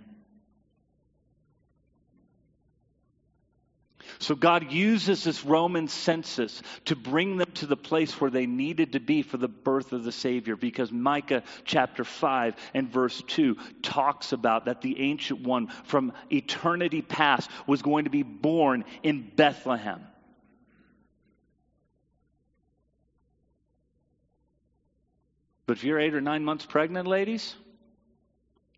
So 4.20 4.36
God 4.36 4.72
uses 4.72 5.24
this 5.24 5.44
Roman 5.46 5.88
census 5.88 6.62
to 6.86 6.96
bring 6.96 7.38
them 7.38 7.52
to 7.56 7.66
the 7.66 7.78
place 7.78 8.20
where 8.20 8.32
they 8.32 8.46
needed 8.46 8.94
to 8.94 9.00
be 9.00 9.22
for 9.22 9.38
the 9.38 9.48
birth 9.48 9.94
of 9.94 10.04
the 10.04 10.12
Savior 10.12 10.56
because 10.56 10.92
Micah 10.92 11.44
chapter 11.66 12.04
5 12.04 12.56
and 12.74 12.90
verse 12.90 13.22
2 13.28 13.58
talks 13.82 14.32
about 14.32 14.66
that 14.66 14.82
the 14.82 15.00
ancient 15.02 15.42
one 15.42 15.68
from 15.86 16.14
eternity 16.32 17.02
past 17.02 17.50
was 17.68 17.82
going 17.82 18.06
to 18.06 18.12
be 18.12 18.24
born 18.24 18.86
in 19.04 19.32
Bethlehem. 19.36 20.02
But 25.66 25.78
if 25.78 25.84
you're 25.84 26.00
eight 26.00 26.14
or 26.14 26.22
nine 26.22 26.44
months 26.44 26.66
pregnant, 26.66 27.08
ladies, 27.08 27.56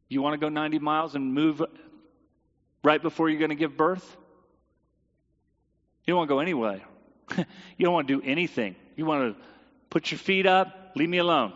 you 0.09 0.21
want 0.21 0.33
to 0.33 0.37
go 0.37 0.49
90 0.49 0.79
miles 0.79 1.15
and 1.15 1.33
move 1.33 1.61
right 2.83 3.01
before 3.01 3.29
you're 3.29 3.39
going 3.39 3.49
to 3.49 3.55
give 3.55 3.75
birth? 3.75 4.17
You 6.05 6.11
don't 6.11 6.17
want 6.17 6.29
to 6.29 6.35
go 6.35 6.39
anywhere. 6.39 6.81
you 7.37 7.45
don't 7.85 7.93
want 7.93 8.07
to 8.07 8.19
do 8.19 8.25
anything. 8.25 8.75
You 8.95 9.05
want 9.05 9.35
to 9.35 9.43
put 9.89 10.11
your 10.11 10.17
feet 10.17 10.45
up, 10.45 10.91
leave 10.95 11.09
me 11.09 11.19
alone. 11.19 11.53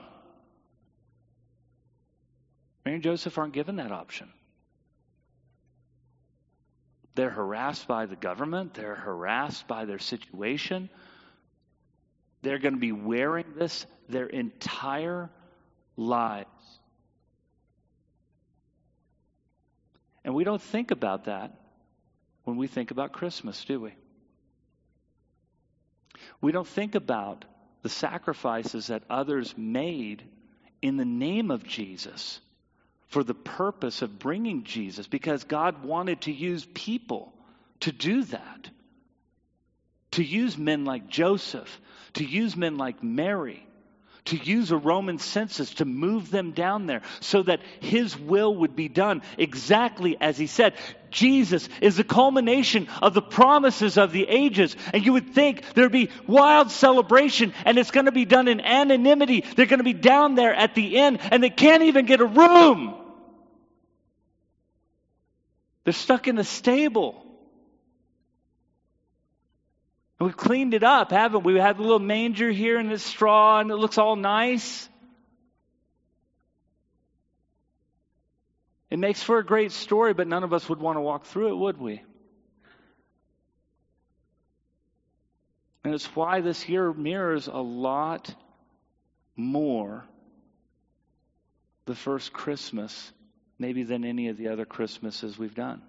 Mary 2.85 2.95
and 2.95 3.03
Joseph 3.03 3.37
aren't 3.37 3.53
given 3.53 3.75
that 3.77 3.91
option. 3.91 4.29
They're 7.15 7.29
harassed 7.29 7.87
by 7.87 8.05
the 8.05 8.15
government, 8.15 8.75
they're 8.75 8.95
harassed 8.95 9.67
by 9.67 9.85
their 9.85 9.99
situation. 9.99 10.89
They're 12.43 12.59
going 12.59 12.75
to 12.75 12.79
be 12.79 12.91
wearing 12.91 13.45
this 13.55 13.85
their 14.07 14.27
entire 14.27 15.29
lives. 15.97 16.47
And 20.23 20.35
we 20.35 20.43
don't 20.43 20.61
think 20.61 20.91
about 20.91 21.25
that 21.25 21.59
when 22.43 22.57
we 22.57 22.67
think 22.67 22.91
about 22.91 23.11
Christmas, 23.11 23.65
do 23.65 23.81
we? 23.81 23.95
We 26.41 26.51
don't 26.51 26.67
think 26.67 26.95
about 26.95 27.45
the 27.81 27.89
sacrifices 27.89 28.87
that 28.87 29.03
others 29.09 29.53
made 29.57 30.23
in 30.81 30.97
the 30.97 31.05
name 31.05 31.51
of 31.51 31.63
Jesus 31.63 32.39
for 33.07 33.23
the 33.23 33.33
purpose 33.33 34.01
of 34.01 34.19
bringing 34.19 34.63
Jesus 34.63 35.07
because 35.07 35.43
God 35.43 35.83
wanted 35.83 36.21
to 36.21 36.31
use 36.31 36.65
people 36.73 37.33
to 37.81 37.91
do 37.91 38.23
that. 38.23 38.69
to 40.11 40.23
use 40.23 40.57
men 40.57 40.85
like 40.85 41.07
Joseph, 41.09 41.79
to 42.13 42.25
use 42.25 42.55
men 42.55 42.77
like 42.77 43.03
Mary, 43.03 43.66
to 44.27 44.37
use 44.37 44.71
a 44.71 44.77
Roman 44.77 45.19
census 45.19 45.73
to 45.75 45.85
move 45.85 46.31
them 46.31 46.51
down 46.51 46.85
there 46.85 47.01
so 47.19 47.43
that 47.43 47.61
his 47.79 48.17
will 48.17 48.55
would 48.55 48.75
be 48.75 48.87
done 48.87 49.21
exactly 49.37 50.17
as 50.19 50.37
he 50.37 50.47
said. 50.47 50.73
Jesus 51.11 51.67
is 51.81 51.97
the 51.97 52.03
culmination 52.03 52.87
of 53.01 53.13
the 53.13 53.21
promises 53.21 53.97
of 53.97 54.11
the 54.11 54.27
ages. 54.27 54.75
And 54.93 55.05
you 55.05 55.13
would 55.13 55.33
think 55.33 55.73
there'd 55.73 55.91
be 55.91 56.09
wild 56.25 56.71
celebration 56.71 57.53
and 57.65 57.77
it's 57.77 57.91
going 57.91 58.05
to 58.05 58.11
be 58.11 58.25
done 58.25 58.47
in 58.47 58.61
anonymity. 58.61 59.43
They're 59.55 59.65
going 59.65 59.79
to 59.79 59.83
be 59.83 59.93
down 59.93 60.35
there 60.35 60.53
at 60.53 60.75
the 60.75 60.97
end 60.97 61.19
and 61.21 61.43
they 61.43 61.49
can't 61.49 61.83
even 61.83 62.05
get 62.05 62.21
a 62.21 62.25
room. 62.25 62.95
They're 65.83 65.93
stuck 65.93 66.27
in 66.27 66.37
a 66.37 66.43
stable. 66.43 67.26
We've 70.19 70.35
cleaned 70.35 70.73
it 70.73 70.83
up, 70.83 71.11
haven't 71.11 71.43
we? 71.43 71.53
We 71.53 71.59
have 71.59 71.79
a 71.79 71.83
little 71.83 71.99
manger 71.99 72.49
here 72.49 72.79
and 72.79 72.89
this 72.89 73.03
straw, 73.03 73.59
and 73.59 73.69
it 73.69 73.75
looks 73.75 73.97
all 73.97 74.15
nice. 74.15 74.89
It 78.89 78.97
makes 78.97 79.21
for 79.21 79.37
a 79.37 79.45
great 79.45 79.71
story, 79.71 80.13
but 80.13 80.27
none 80.27 80.43
of 80.43 80.53
us 80.53 80.67
would 80.69 80.79
want 80.79 80.97
to 80.97 81.01
walk 81.01 81.25
through 81.25 81.49
it, 81.49 81.57
would 81.57 81.77
we? 81.77 82.01
And 85.83 85.93
it's 85.93 86.15
why 86.15 86.41
this 86.41 86.67
year 86.67 86.91
mirrors 86.91 87.47
a 87.47 87.61
lot 87.61 88.33
more 89.35 90.03
the 91.85 91.95
first 91.95 92.33
Christmas, 92.33 93.11
maybe 93.59 93.83
than 93.83 94.03
any 94.03 94.29
of 94.29 94.37
the 94.37 94.49
other 94.49 94.65
Christmases 94.65 95.37
we've 95.37 95.55
done. 95.55 95.81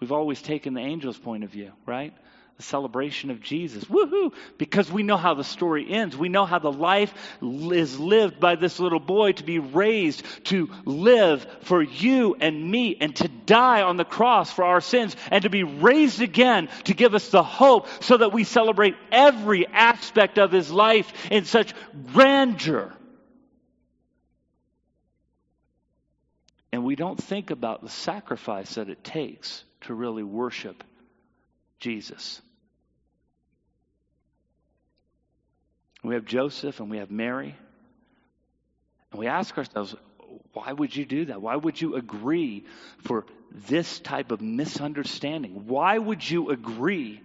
We've 0.00 0.12
always 0.12 0.40
taken 0.40 0.74
the 0.74 0.80
angel's 0.80 1.18
point 1.18 1.44
of 1.44 1.50
view, 1.50 1.72
right? 1.84 2.14
The 2.56 2.62
celebration 2.62 3.30
of 3.30 3.40
Jesus. 3.40 3.84
Woohoo! 3.84 4.32
Because 4.58 4.90
we 4.90 5.02
know 5.02 5.16
how 5.16 5.34
the 5.34 5.42
story 5.42 5.90
ends. 5.90 6.16
We 6.16 6.28
know 6.28 6.44
how 6.44 6.60
the 6.60 6.70
life 6.70 7.12
is 7.42 7.98
lived 7.98 8.38
by 8.38 8.54
this 8.54 8.78
little 8.78 9.00
boy 9.00 9.32
to 9.32 9.42
be 9.42 9.58
raised, 9.58 10.24
to 10.44 10.70
live 10.84 11.44
for 11.62 11.82
you 11.82 12.36
and 12.38 12.70
me, 12.70 12.96
and 13.00 13.14
to 13.16 13.28
die 13.28 13.82
on 13.82 13.96
the 13.96 14.04
cross 14.04 14.52
for 14.52 14.64
our 14.64 14.80
sins, 14.80 15.16
and 15.32 15.42
to 15.42 15.50
be 15.50 15.64
raised 15.64 16.22
again 16.22 16.68
to 16.84 16.94
give 16.94 17.14
us 17.14 17.28
the 17.30 17.42
hope 17.42 17.88
so 18.00 18.18
that 18.18 18.32
we 18.32 18.44
celebrate 18.44 18.94
every 19.10 19.66
aspect 19.66 20.38
of 20.38 20.52
his 20.52 20.70
life 20.70 21.12
in 21.32 21.44
such 21.44 21.74
grandeur. 22.12 22.92
And 26.70 26.84
we 26.84 26.94
don't 26.94 27.20
think 27.20 27.50
about 27.50 27.82
the 27.82 27.88
sacrifice 27.88 28.74
that 28.74 28.88
it 28.88 29.02
takes 29.02 29.64
to 29.82 29.94
really 29.94 30.24
worship 30.24 30.84
Jesus. 31.80 32.40
We 36.02 36.14
have 36.14 36.24
Joseph 36.24 36.80
and 36.80 36.90
we 36.90 36.98
have 36.98 37.10
Mary. 37.10 37.54
And 39.10 39.20
we 39.20 39.26
ask 39.26 39.56
ourselves, 39.56 39.94
why 40.52 40.72
would 40.72 40.94
you 40.94 41.04
do 41.04 41.26
that? 41.26 41.40
Why 41.40 41.56
would 41.56 41.80
you 41.80 41.96
agree 41.96 42.64
for 43.04 43.24
this 43.50 44.00
type 44.00 44.30
of 44.30 44.40
misunderstanding? 44.40 45.66
Why 45.66 45.96
would 45.96 46.28
you 46.28 46.50
agree 46.50 47.20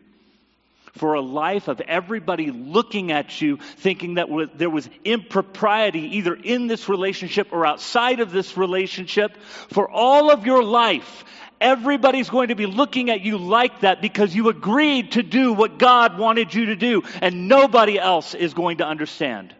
for 0.93 1.13
a 1.13 1.21
life 1.21 1.67
of 1.67 1.81
everybody 1.81 2.51
looking 2.51 3.11
at 3.11 3.41
you 3.41 3.57
thinking 3.57 4.15
that 4.15 4.27
there 4.55 4.69
was 4.69 4.89
impropriety 5.03 6.17
either 6.17 6.35
in 6.35 6.67
this 6.67 6.89
relationship 6.89 7.49
or 7.51 7.65
outside 7.65 8.19
of 8.19 8.31
this 8.31 8.57
relationship? 8.57 9.37
For 9.69 9.89
all 9.89 10.31
of 10.31 10.45
your 10.45 10.63
life, 10.63 11.25
Everybody's 11.61 12.29
going 12.29 12.49
to 12.49 12.55
be 12.55 12.65
looking 12.65 13.09
at 13.09 13.21
you 13.21 13.37
like 13.37 13.81
that 13.81 14.01
because 14.01 14.33
you 14.33 14.49
agreed 14.49 15.13
to 15.13 15.23
do 15.23 15.53
what 15.53 15.77
God 15.77 16.17
wanted 16.17 16.53
you 16.53 16.67
to 16.67 16.75
do, 16.75 17.03
and 17.21 17.47
nobody 17.47 17.99
else 17.99 18.33
is 18.33 18.53
going 18.53 18.77
to 18.77 18.85
understand. 18.85 19.53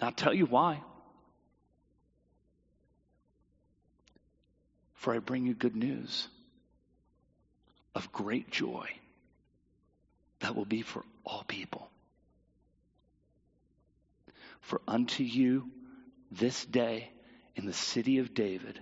I'll 0.00 0.12
tell 0.12 0.32
you 0.32 0.46
why. 0.46 0.80
For 4.94 5.14
I 5.14 5.18
bring 5.18 5.46
you 5.46 5.54
good 5.54 5.76
news 5.76 6.28
of 7.94 8.12
great 8.12 8.50
joy 8.50 8.88
that 10.40 10.56
will 10.56 10.64
be 10.64 10.82
for 10.82 11.04
all 11.24 11.44
people. 11.46 11.88
For 14.60 14.80
unto 14.86 15.22
you 15.22 15.70
this 16.30 16.64
day 16.64 17.10
in 17.56 17.66
the 17.66 17.72
city 17.72 18.18
of 18.18 18.34
David 18.34 18.80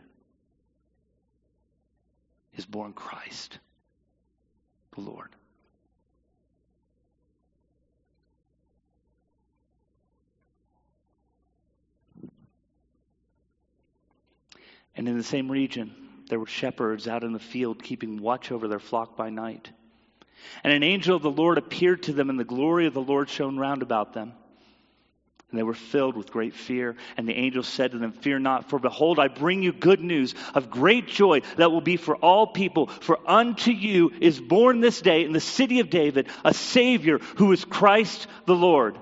is 2.57 2.66
born 2.66 2.92
Christ, 2.92 3.59
the 4.94 5.01
Lord. 5.01 5.31
And 14.94 15.09
in 15.09 15.16
the 15.16 15.23
same 15.23 15.51
region, 15.51 15.94
there 16.29 16.40
were 16.40 16.47
shepherds 16.47 17.07
out 17.07 17.23
in 17.23 17.33
the 17.33 17.38
field 17.38 17.83
keeping 17.83 18.21
watch 18.21 18.51
over 18.51 18.66
their 18.66 18.81
flock 18.81 19.16
by 19.16 19.31
night. 19.31 19.71
And 20.64 20.72
an 20.72 20.83
angel 20.83 21.16
of 21.16 21.22
the 21.22 21.31
Lord 21.31 21.59
appeared 21.59 22.05
to 22.05 22.12
them, 22.12 22.31
and 22.31 22.38
the 22.38 22.44
glory 22.44 22.87
of 22.87 22.94
the 22.94 23.01
Lord 23.03 23.29
shone 23.29 23.59
round 23.59 23.83
about 23.83 24.12
them. 24.12 24.33
And 25.51 25.59
they 25.59 25.62
were 25.62 25.74
filled 25.74 26.16
with 26.16 26.31
great 26.31 26.55
fear. 26.55 26.96
And 27.16 27.27
the 27.27 27.35
angel 27.35 27.62
said 27.62 27.92
to 27.92 27.98
them, 27.98 28.12
Fear 28.12 28.40
not, 28.40 28.68
for 28.68 28.79
behold, 28.79 29.18
I 29.18 29.29
bring 29.29 29.62
you 29.62 29.72
good 29.72 30.01
news 30.01 30.35
of 30.55 30.70
great 30.70 31.07
joy 31.07 31.40
that 31.57 31.72
will 31.72 31.81
be 31.81 31.96
for 31.96 32.16
all 32.16 32.46
people. 32.46 32.88
For 32.88 33.18
unto 33.27 33.70
you 33.70 34.12
is 34.20 34.40
born 34.40 34.81
this 34.81 35.01
day 35.01 35.24
in 35.24 35.33
the 35.33 35.40
city 35.40 35.81
of 35.81 35.88
David 35.88 36.29
a 36.44 36.53
Savior 36.53 37.18
who 37.37 37.53
is 37.53 37.64
Christ 37.64 38.27
the 38.44 38.55
Lord. 38.55 38.98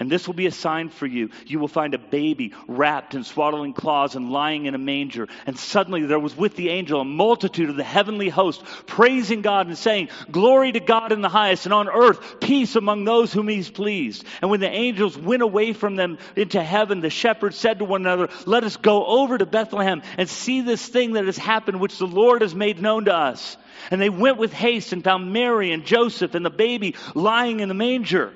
And 0.00 0.08
this 0.08 0.28
will 0.28 0.34
be 0.34 0.46
a 0.46 0.52
sign 0.52 0.90
for 0.90 1.06
you. 1.06 1.30
You 1.46 1.58
will 1.58 1.68
find 1.68 1.92
a 1.92 1.98
baby 1.98 2.52
wrapped 2.68 3.14
in 3.14 3.24
swaddling 3.24 3.72
cloths 3.72 4.14
and 4.14 4.30
lying 4.30 4.66
in 4.66 4.76
a 4.76 4.78
manger. 4.78 5.26
And 5.44 5.58
suddenly 5.58 6.06
there 6.06 6.20
was 6.20 6.36
with 6.36 6.54
the 6.54 6.68
angel 6.68 7.00
a 7.00 7.04
multitude 7.04 7.68
of 7.68 7.76
the 7.76 7.82
heavenly 7.82 8.28
host, 8.28 8.62
praising 8.86 9.42
God 9.42 9.66
and 9.66 9.76
saying, 9.76 10.10
Glory 10.30 10.70
to 10.70 10.80
God 10.80 11.10
in 11.10 11.20
the 11.20 11.28
highest, 11.28 11.66
and 11.66 11.74
on 11.74 11.88
earth 11.88 12.38
peace 12.40 12.76
among 12.76 13.04
those 13.04 13.32
whom 13.32 13.48
he's 13.48 13.70
pleased. 13.70 14.24
And 14.40 14.50
when 14.52 14.60
the 14.60 14.70
angels 14.70 15.18
went 15.18 15.42
away 15.42 15.72
from 15.72 15.96
them 15.96 16.18
into 16.36 16.62
heaven, 16.62 17.00
the 17.00 17.10
shepherds 17.10 17.56
said 17.56 17.80
to 17.80 17.84
one 17.84 18.02
another, 18.02 18.28
Let 18.46 18.62
us 18.62 18.76
go 18.76 19.04
over 19.04 19.36
to 19.36 19.46
Bethlehem 19.46 20.02
and 20.16 20.28
see 20.28 20.60
this 20.60 20.86
thing 20.86 21.14
that 21.14 21.26
has 21.26 21.38
happened, 21.38 21.80
which 21.80 21.98
the 21.98 22.06
Lord 22.06 22.42
has 22.42 22.54
made 22.54 22.80
known 22.80 23.06
to 23.06 23.14
us. 23.14 23.56
And 23.90 24.00
they 24.00 24.10
went 24.10 24.38
with 24.38 24.52
haste 24.52 24.92
and 24.92 25.02
found 25.02 25.32
Mary 25.32 25.72
and 25.72 25.84
Joseph 25.84 26.34
and 26.34 26.44
the 26.44 26.50
baby 26.50 26.94
lying 27.14 27.60
in 27.60 27.68
the 27.68 27.74
manger. 27.74 28.32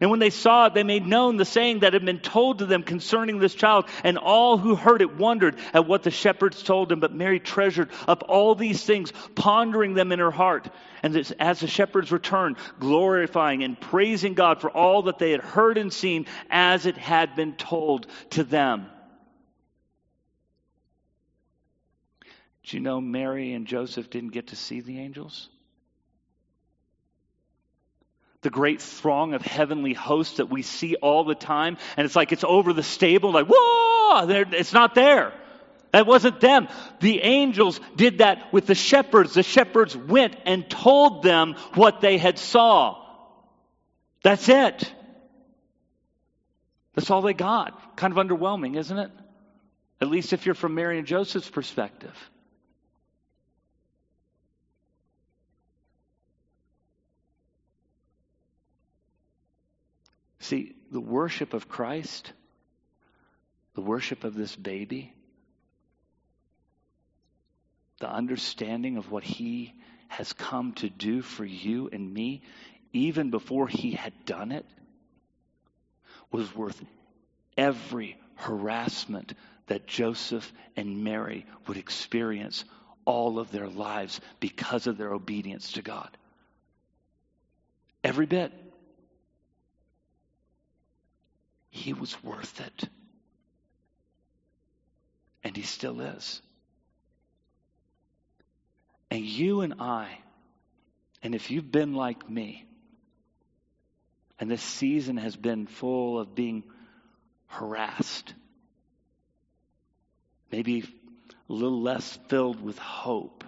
And 0.00 0.10
when 0.10 0.18
they 0.18 0.30
saw 0.30 0.66
it, 0.66 0.74
they 0.74 0.82
made 0.82 1.06
known 1.06 1.36
the 1.36 1.44
saying 1.44 1.80
that 1.80 1.92
had 1.92 2.06
been 2.06 2.20
told 2.20 2.60
to 2.60 2.66
them 2.66 2.82
concerning 2.82 3.38
this 3.38 3.54
child. 3.54 3.84
And 4.02 4.16
all 4.16 4.56
who 4.56 4.74
heard 4.74 5.02
it 5.02 5.16
wondered 5.16 5.56
at 5.74 5.86
what 5.86 6.02
the 6.02 6.10
shepherds 6.10 6.62
told 6.62 6.88
them. 6.88 7.00
But 7.00 7.14
Mary 7.14 7.38
treasured 7.38 7.90
up 8.08 8.24
all 8.26 8.54
these 8.54 8.82
things, 8.82 9.12
pondering 9.34 9.92
them 9.92 10.10
in 10.10 10.18
her 10.18 10.30
heart. 10.30 10.70
And 11.02 11.14
as 11.38 11.60
the 11.60 11.66
shepherds 11.66 12.10
returned, 12.10 12.56
glorifying 12.78 13.62
and 13.62 13.78
praising 13.78 14.32
God 14.32 14.62
for 14.62 14.70
all 14.70 15.02
that 15.02 15.18
they 15.18 15.32
had 15.32 15.42
heard 15.42 15.76
and 15.76 15.92
seen 15.92 16.24
as 16.48 16.86
it 16.86 16.96
had 16.96 17.36
been 17.36 17.52
told 17.52 18.06
to 18.30 18.42
them. 18.42 18.86
Do 22.64 22.76
you 22.76 22.82
know 22.82 23.00
Mary 23.02 23.52
and 23.52 23.66
Joseph 23.66 24.08
didn't 24.08 24.30
get 24.30 24.48
to 24.48 24.56
see 24.56 24.80
the 24.80 24.98
angels? 24.98 25.50
The 28.42 28.50
great 28.50 28.80
throng 28.80 29.34
of 29.34 29.42
heavenly 29.42 29.92
hosts 29.92 30.38
that 30.38 30.48
we 30.48 30.62
see 30.62 30.96
all 30.96 31.24
the 31.24 31.34
time, 31.34 31.76
and 31.96 32.04
it's 32.04 32.16
like 32.16 32.32
it's 32.32 32.44
over 32.44 32.72
the 32.72 32.82
stable, 32.82 33.32
like, 33.32 33.46
whoa, 33.48 34.26
it's 34.28 34.72
not 34.72 34.94
there. 34.94 35.32
That 35.92 36.06
wasn't 36.06 36.40
them. 36.40 36.68
The 37.00 37.20
angels 37.20 37.80
did 37.96 38.18
that 38.18 38.52
with 38.52 38.66
the 38.66 38.74
shepherds. 38.74 39.34
The 39.34 39.42
shepherds 39.42 39.96
went 39.96 40.36
and 40.46 40.68
told 40.70 41.22
them 41.22 41.56
what 41.74 42.00
they 42.00 42.16
had 42.16 42.38
saw. 42.38 43.04
That's 44.22 44.48
it. 44.48 44.92
That's 46.94 47.10
all 47.10 47.22
they 47.22 47.34
got. 47.34 47.96
Kind 47.96 48.16
of 48.16 48.24
underwhelming, 48.24 48.76
isn't 48.76 48.98
it? 48.98 49.10
At 50.00 50.08
least 50.08 50.32
if 50.32 50.46
you're 50.46 50.54
from 50.54 50.74
Mary 50.74 50.98
and 50.98 51.06
Joseph's 51.06 51.50
perspective. 51.50 52.14
See, 60.50 60.74
the 60.90 61.00
worship 61.00 61.54
of 61.54 61.68
Christ, 61.68 62.32
the 63.76 63.80
worship 63.80 64.24
of 64.24 64.34
this 64.34 64.56
baby, 64.56 65.14
the 68.00 68.10
understanding 68.10 68.96
of 68.96 69.12
what 69.12 69.22
he 69.22 69.72
has 70.08 70.32
come 70.32 70.72
to 70.72 70.90
do 70.90 71.22
for 71.22 71.44
you 71.44 71.88
and 71.92 72.12
me, 72.12 72.42
even 72.92 73.30
before 73.30 73.68
he 73.68 73.92
had 73.92 74.12
done 74.24 74.50
it, 74.50 74.66
was 76.32 76.52
worth 76.52 76.82
every 77.56 78.18
harassment 78.34 79.34
that 79.68 79.86
Joseph 79.86 80.52
and 80.74 81.04
Mary 81.04 81.46
would 81.68 81.76
experience 81.76 82.64
all 83.04 83.38
of 83.38 83.52
their 83.52 83.68
lives 83.68 84.20
because 84.40 84.88
of 84.88 84.98
their 84.98 85.14
obedience 85.14 85.74
to 85.74 85.82
God. 85.82 86.10
Every 88.02 88.26
bit. 88.26 88.52
He 91.70 91.92
was 91.92 92.22
worth 92.22 92.60
it. 92.60 92.88
And 95.42 95.56
he 95.56 95.62
still 95.62 96.00
is. 96.00 96.42
And 99.10 99.24
you 99.24 99.62
and 99.62 99.74
I, 99.80 100.18
and 101.22 101.34
if 101.34 101.50
you've 101.50 101.70
been 101.70 101.94
like 101.94 102.28
me, 102.28 102.66
and 104.38 104.50
this 104.50 104.62
season 104.62 105.16
has 105.16 105.36
been 105.36 105.66
full 105.66 106.18
of 106.18 106.34
being 106.34 106.64
harassed, 107.46 108.34
maybe 110.50 110.84
a 111.48 111.52
little 111.52 111.82
less 111.82 112.18
filled 112.28 112.62
with 112.62 112.78
hope 112.78 113.44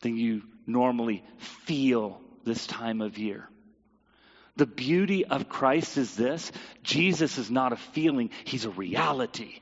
than 0.00 0.16
you 0.16 0.42
normally 0.66 1.24
feel 1.38 2.20
this 2.44 2.66
time 2.66 3.00
of 3.00 3.18
year. 3.18 3.48
The 4.56 4.66
beauty 4.66 5.24
of 5.24 5.48
Christ 5.48 5.96
is 5.96 6.14
this. 6.16 6.50
Jesus 6.82 7.38
is 7.38 7.50
not 7.50 7.72
a 7.72 7.76
feeling, 7.76 8.30
he's 8.44 8.64
a 8.64 8.70
reality 8.70 9.60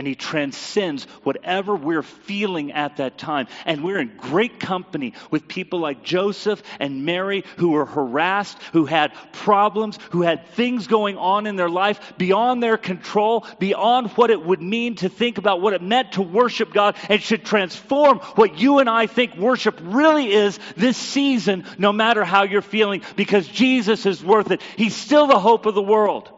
and 0.00 0.06
he 0.06 0.14
transcends 0.14 1.04
whatever 1.24 1.76
we're 1.76 2.02
feeling 2.02 2.72
at 2.72 2.96
that 2.96 3.18
time. 3.18 3.46
And 3.66 3.84
we're 3.84 3.98
in 3.98 4.16
great 4.16 4.58
company 4.58 5.12
with 5.30 5.46
people 5.46 5.78
like 5.78 6.02
Joseph 6.02 6.62
and 6.78 7.04
Mary 7.04 7.44
who 7.58 7.72
were 7.72 7.84
harassed, 7.84 8.56
who 8.72 8.86
had 8.86 9.12
problems, 9.32 9.98
who 10.12 10.22
had 10.22 10.46
things 10.52 10.86
going 10.86 11.18
on 11.18 11.46
in 11.46 11.56
their 11.56 11.68
life 11.68 12.14
beyond 12.16 12.62
their 12.62 12.78
control, 12.78 13.46
beyond 13.58 14.08
what 14.12 14.30
it 14.30 14.42
would 14.42 14.62
mean 14.62 14.94
to 14.94 15.10
think 15.10 15.36
about 15.36 15.60
what 15.60 15.74
it 15.74 15.82
meant 15.82 16.12
to 16.12 16.22
worship 16.22 16.72
God, 16.72 16.96
and 17.10 17.20
should 17.20 17.44
transform 17.44 18.20
what 18.36 18.58
you 18.58 18.78
and 18.78 18.88
I 18.88 19.06
think 19.06 19.36
worship 19.36 19.78
really 19.82 20.32
is 20.32 20.58
this 20.78 20.96
season, 20.96 21.66
no 21.76 21.92
matter 21.92 22.24
how 22.24 22.44
you're 22.44 22.62
feeling, 22.62 23.02
because 23.16 23.46
Jesus 23.46 24.06
is 24.06 24.24
worth 24.24 24.50
it. 24.50 24.62
He's 24.78 24.96
still 24.96 25.26
the 25.26 25.38
hope 25.38 25.66
of 25.66 25.74
the 25.74 25.82
world. 25.82 26.32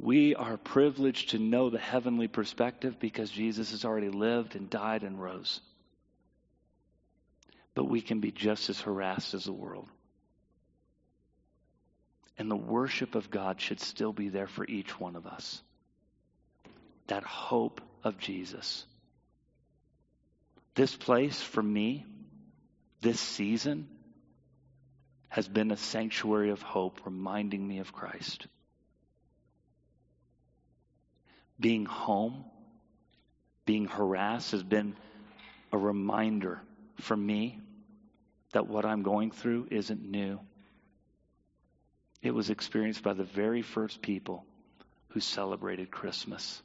We 0.00 0.36
are 0.36 0.56
privileged 0.56 1.30
to 1.30 1.40
know 1.40 1.70
the 1.70 1.78
heavenly 1.78 2.28
perspective 2.28 3.00
because 3.00 3.30
Jesus 3.30 3.72
has 3.72 3.84
already 3.84 4.10
lived 4.10 4.54
and 4.54 4.70
died 4.70 5.02
and 5.02 5.20
rose. 5.20 5.60
But 7.74 7.86
we 7.86 8.00
can 8.00 8.20
be 8.20 8.30
just 8.30 8.70
as 8.70 8.80
harassed 8.80 9.34
as 9.34 9.44
the 9.44 9.52
world. 9.52 9.88
And 12.38 12.48
the 12.48 12.56
worship 12.56 13.16
of 13.16 13.30
God 13.30 13.60
should 13.60 13.80
still 13.80 14.12
be 14.12 14.28
there 14.28 14.46
for 14.46 14.64
each 14.64 15.00
one 15.00 15.16
of 15.16 15.26
us. 15.26 15.60
That 17.08 17.24
hope 17.24 17.80
of 18.04 18.18
Jesus. 18.18 18.84
This 20.76 20.94
place 20.94 21.42
for 21.42 21.62
me, 21.62 22.06
this 23.00 23.18
season, 23.18 23.88
has 25.28 25.48
been 25.48 25.72
a 25.72 25.76
sanctuary 25.76 26.50
of 26.50 26.62
hope, 26.62 27.00
reminding 27.04 27.66
me 27.66 27.80
of 27.80 27.92
Christ 27.92 28.46
being 31.60 31.84
home, 31.84 32.44
being 33.64 33.86
harassed 33.86 34.52
has 34.52 34.62
been 34.62 34.94
a 35.72 35.78
reminder 35.78 36.60
for 37.00 37.16
me 37.16 37.58
that 38.52 38.66
what 38.66 38.84
I'm 38.84 39.02
going 39.02 39.30
through 39.30 39.68
isn't 39.70 40.02
new. 40.02 40.40
It 42.22 42.32
was 42.32 42.50
experienced 42.50 43.02
by 43.02 43.12
the 43.12 43.24
very 43.24 43.62
first 43.62 44.00
people 44.02 44.44
who 45.08 45.20
celebrated 45.20 45.90
Christmas. 45.90 46.62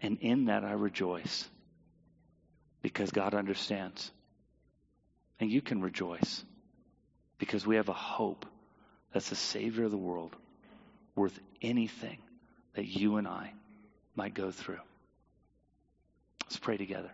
And 0.00 0.18
in 0.20 0.46
that 0.46 0.64
I 0.64 0.72
rejoice 0.72 1.48
because 2.82 3.10
God 3.10 3.34
understands. 3.34 4.10
And 5.40 5.50
you 5.50 5.60
can 5.60 5.80
rejoice 5.80 6.44
because 7.38 7.66
we 7.66 7.76
have 7.76 7.88
a 7.88 7.94
hope 7.94 8.44
that's 9.12 9.30
the 9.30 9.36
Savior 9.36 9.84
of 9.84 9.90
the 9.90 9.96
world 9.96 10.34
worth 11.14 11.38
anything 11.62 12.18
that 12.78 12.86
you 12.86 13.16
and 13.16 13.26
I 13.26 13.52
might 14.14 14.34
go 14.34 14.52
through. 14.52 14.78
Let's 16.44 16.58
pray 16.58 16.76
together. 16.76 17.10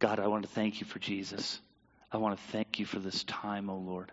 God, 0.00 0.18
I 0.18 0.26
want 0.26 0.42
to 0.42 0.48
thank 0.48 0.80
you 0.80 0.86
for 0.86 0.98
Jesus. 0.98 1.60
I 2.10 2.16
want 2.16 2.36
to 2.36 2.42
thank 2.48 2.80
you 2.80 2.86
for 2.86 2.98
this 2.98 3.22
time, 3.22 3.70
O 3.70 3.74
oh 3.74 3.76
Lord. 3.76 4.10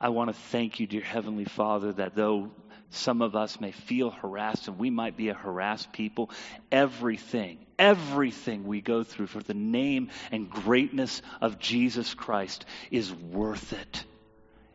I 0.00 0.08
want 0.08 0.30
to 0.30 0.34
thank 0.34 0.80
you, 0.80 0.88
dear 0.88 1.00
Heavenly 1.00 1.44
Father, 1.44 1.92
that 1.92 2.16
though 2.16 2.50
some 2.90 3.22
of 3.22 3.36
us 3.36 3.60
may 3.60 3.70
feel 3.70 4.10
harassed 4.10 4.66
and 4.66 4.76
we 4.76 4.90
might 4.90 5.16
be 5.16 5.28
a 5.28 5.34
harassed 5.34 5.92
people, 5.92 6.30
everything, 6.72 7.64
everything 7.78 8.66
we 8.66 8.80
go 8.80 9.04
through 9.04 9.28
for 9.28 9.44
the 9.44 9.54
name 9.54 10.10
and 10.32 10.50
greatness 10.50 11.22
of 11.40 11.60
Jesus 11.60 12.14
Christ 12.14 12.64
is 12.90 13.12
worth 13.12 13.72
it. 13.72 14.04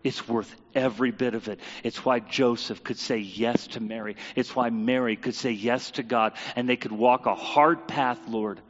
It's 0.05 0.27
worth 0.27 0.55
every 0.75 1.09
bit 1.09 1.33
of 1.33 1.47
it. 1.47 1.59
It's 1.83 2.05
why 2.05 2.19
Joseph 2.19 2.83
could 2.83 2.99
say 2.99 3.17
yes 3.17 3.65
to 3.69 3.79
Mary. 3.79 4.17
It's 4.35 4.55
why 4.55 4.69
Mary 4.69 5.15
could 5.15 5.33
say 5.33 5.49
yes 5.49 5.89
to 5.91 6.03
God. 6.03 6.33
And 6.55 6.69
they 6.69 6.75
could 6.75 6.91
walk 6.91 7.25
a 7.25 7.33
hard 7.33 7.87
path, 7.87 8.19
Lord, 8.27 8.61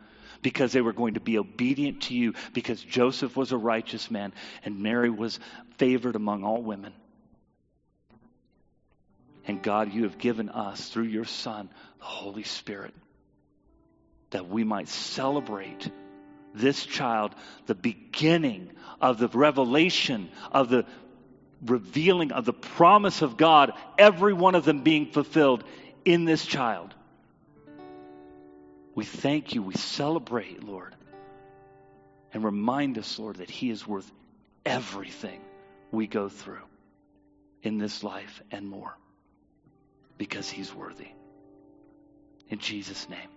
because 0.42 0.72
they 0.72 0.80
were 0.80 0.94
going 0.94 1.16
to 1.16 1.20
be 1.20 1.38
obedient 1.38 2.04
to 2.04 2.16
you, 2.16 2.36
because 2.54 2.82
Joseph 2.82 3.36
was 3.36 3.52
a 3.52 3.58
righteous 3.58 4.10
man 4.10 4.32
and 4.64 4.80
Mary 4.80 5.10
was 5.10 5.42
favored 5.78 6.16
among 6.16 6.46
all 6.46 6.62
women. 6.62 6.94
And 9.46 9.62
God, 9.62 9.92
you 9.92 10.04
have 10.04 10.18
given 10.18 10.48
us, 10.48 10.88
through 10.88 11.04
your 11.04 11.26
Son, 11.26 11.68
the 12.00 12.06
Holy 12.06 12.44
Spirit, 12.44 12.94
that 14.30 14.48
we 14.48 14.64
might 14.64 14.88
celebrate 14.88 15.92
this 16.54 16.86
child, 16.86 17.36
the 17.66 17.76
beginning 17.76 18.72
of 19.02 19.18
the 19.18 19.28
revelation 19.28 20.30
of 20.54 20.70
the 20.70 20.86
revealing 21.66 22.32
of 22.32 22.46
the 22.46 22.54
promise 22.54 23.22
of 23.22 23.38
God, 23.38 23.74
every 23.98 24.34
one 24.34 24.56
of 24.56 24.66
them 24.66 24.84
being 24.84 25.08
fulfilled 25.08 25.64
in 26.04 26.26
this 26.26 26.46
child. 26.46 26.94
We 28.94 29.06
thank 29.06 29.54
you. 29.54 29.62
We 29.62 29.74
celebrate, 29.76 30.64
Lord. 30.64 30.96
And 32.34 32.44
remind 32.44 32.98
us, 32.98 33.20
Lord, 33.20 33.38
that 33.38 33.50
He 33.50 33.70
is 33.70 33.86
worth 33.86 34.10
everything 34.66 35.42
we 35.92 36.08
go 36.08 36.30
through 36.30 36.64
in 37.64 37.78
this 37.78 38.04
life 38.04 38.42
and 38.52 38.68
more 38.68 38.96
because 40.18 40.50
He's 40.50 40.74
worthy. 40.74 41.08
In 42.50 42.60
Jesus' 42.60 43.08
name. 43.10 43.30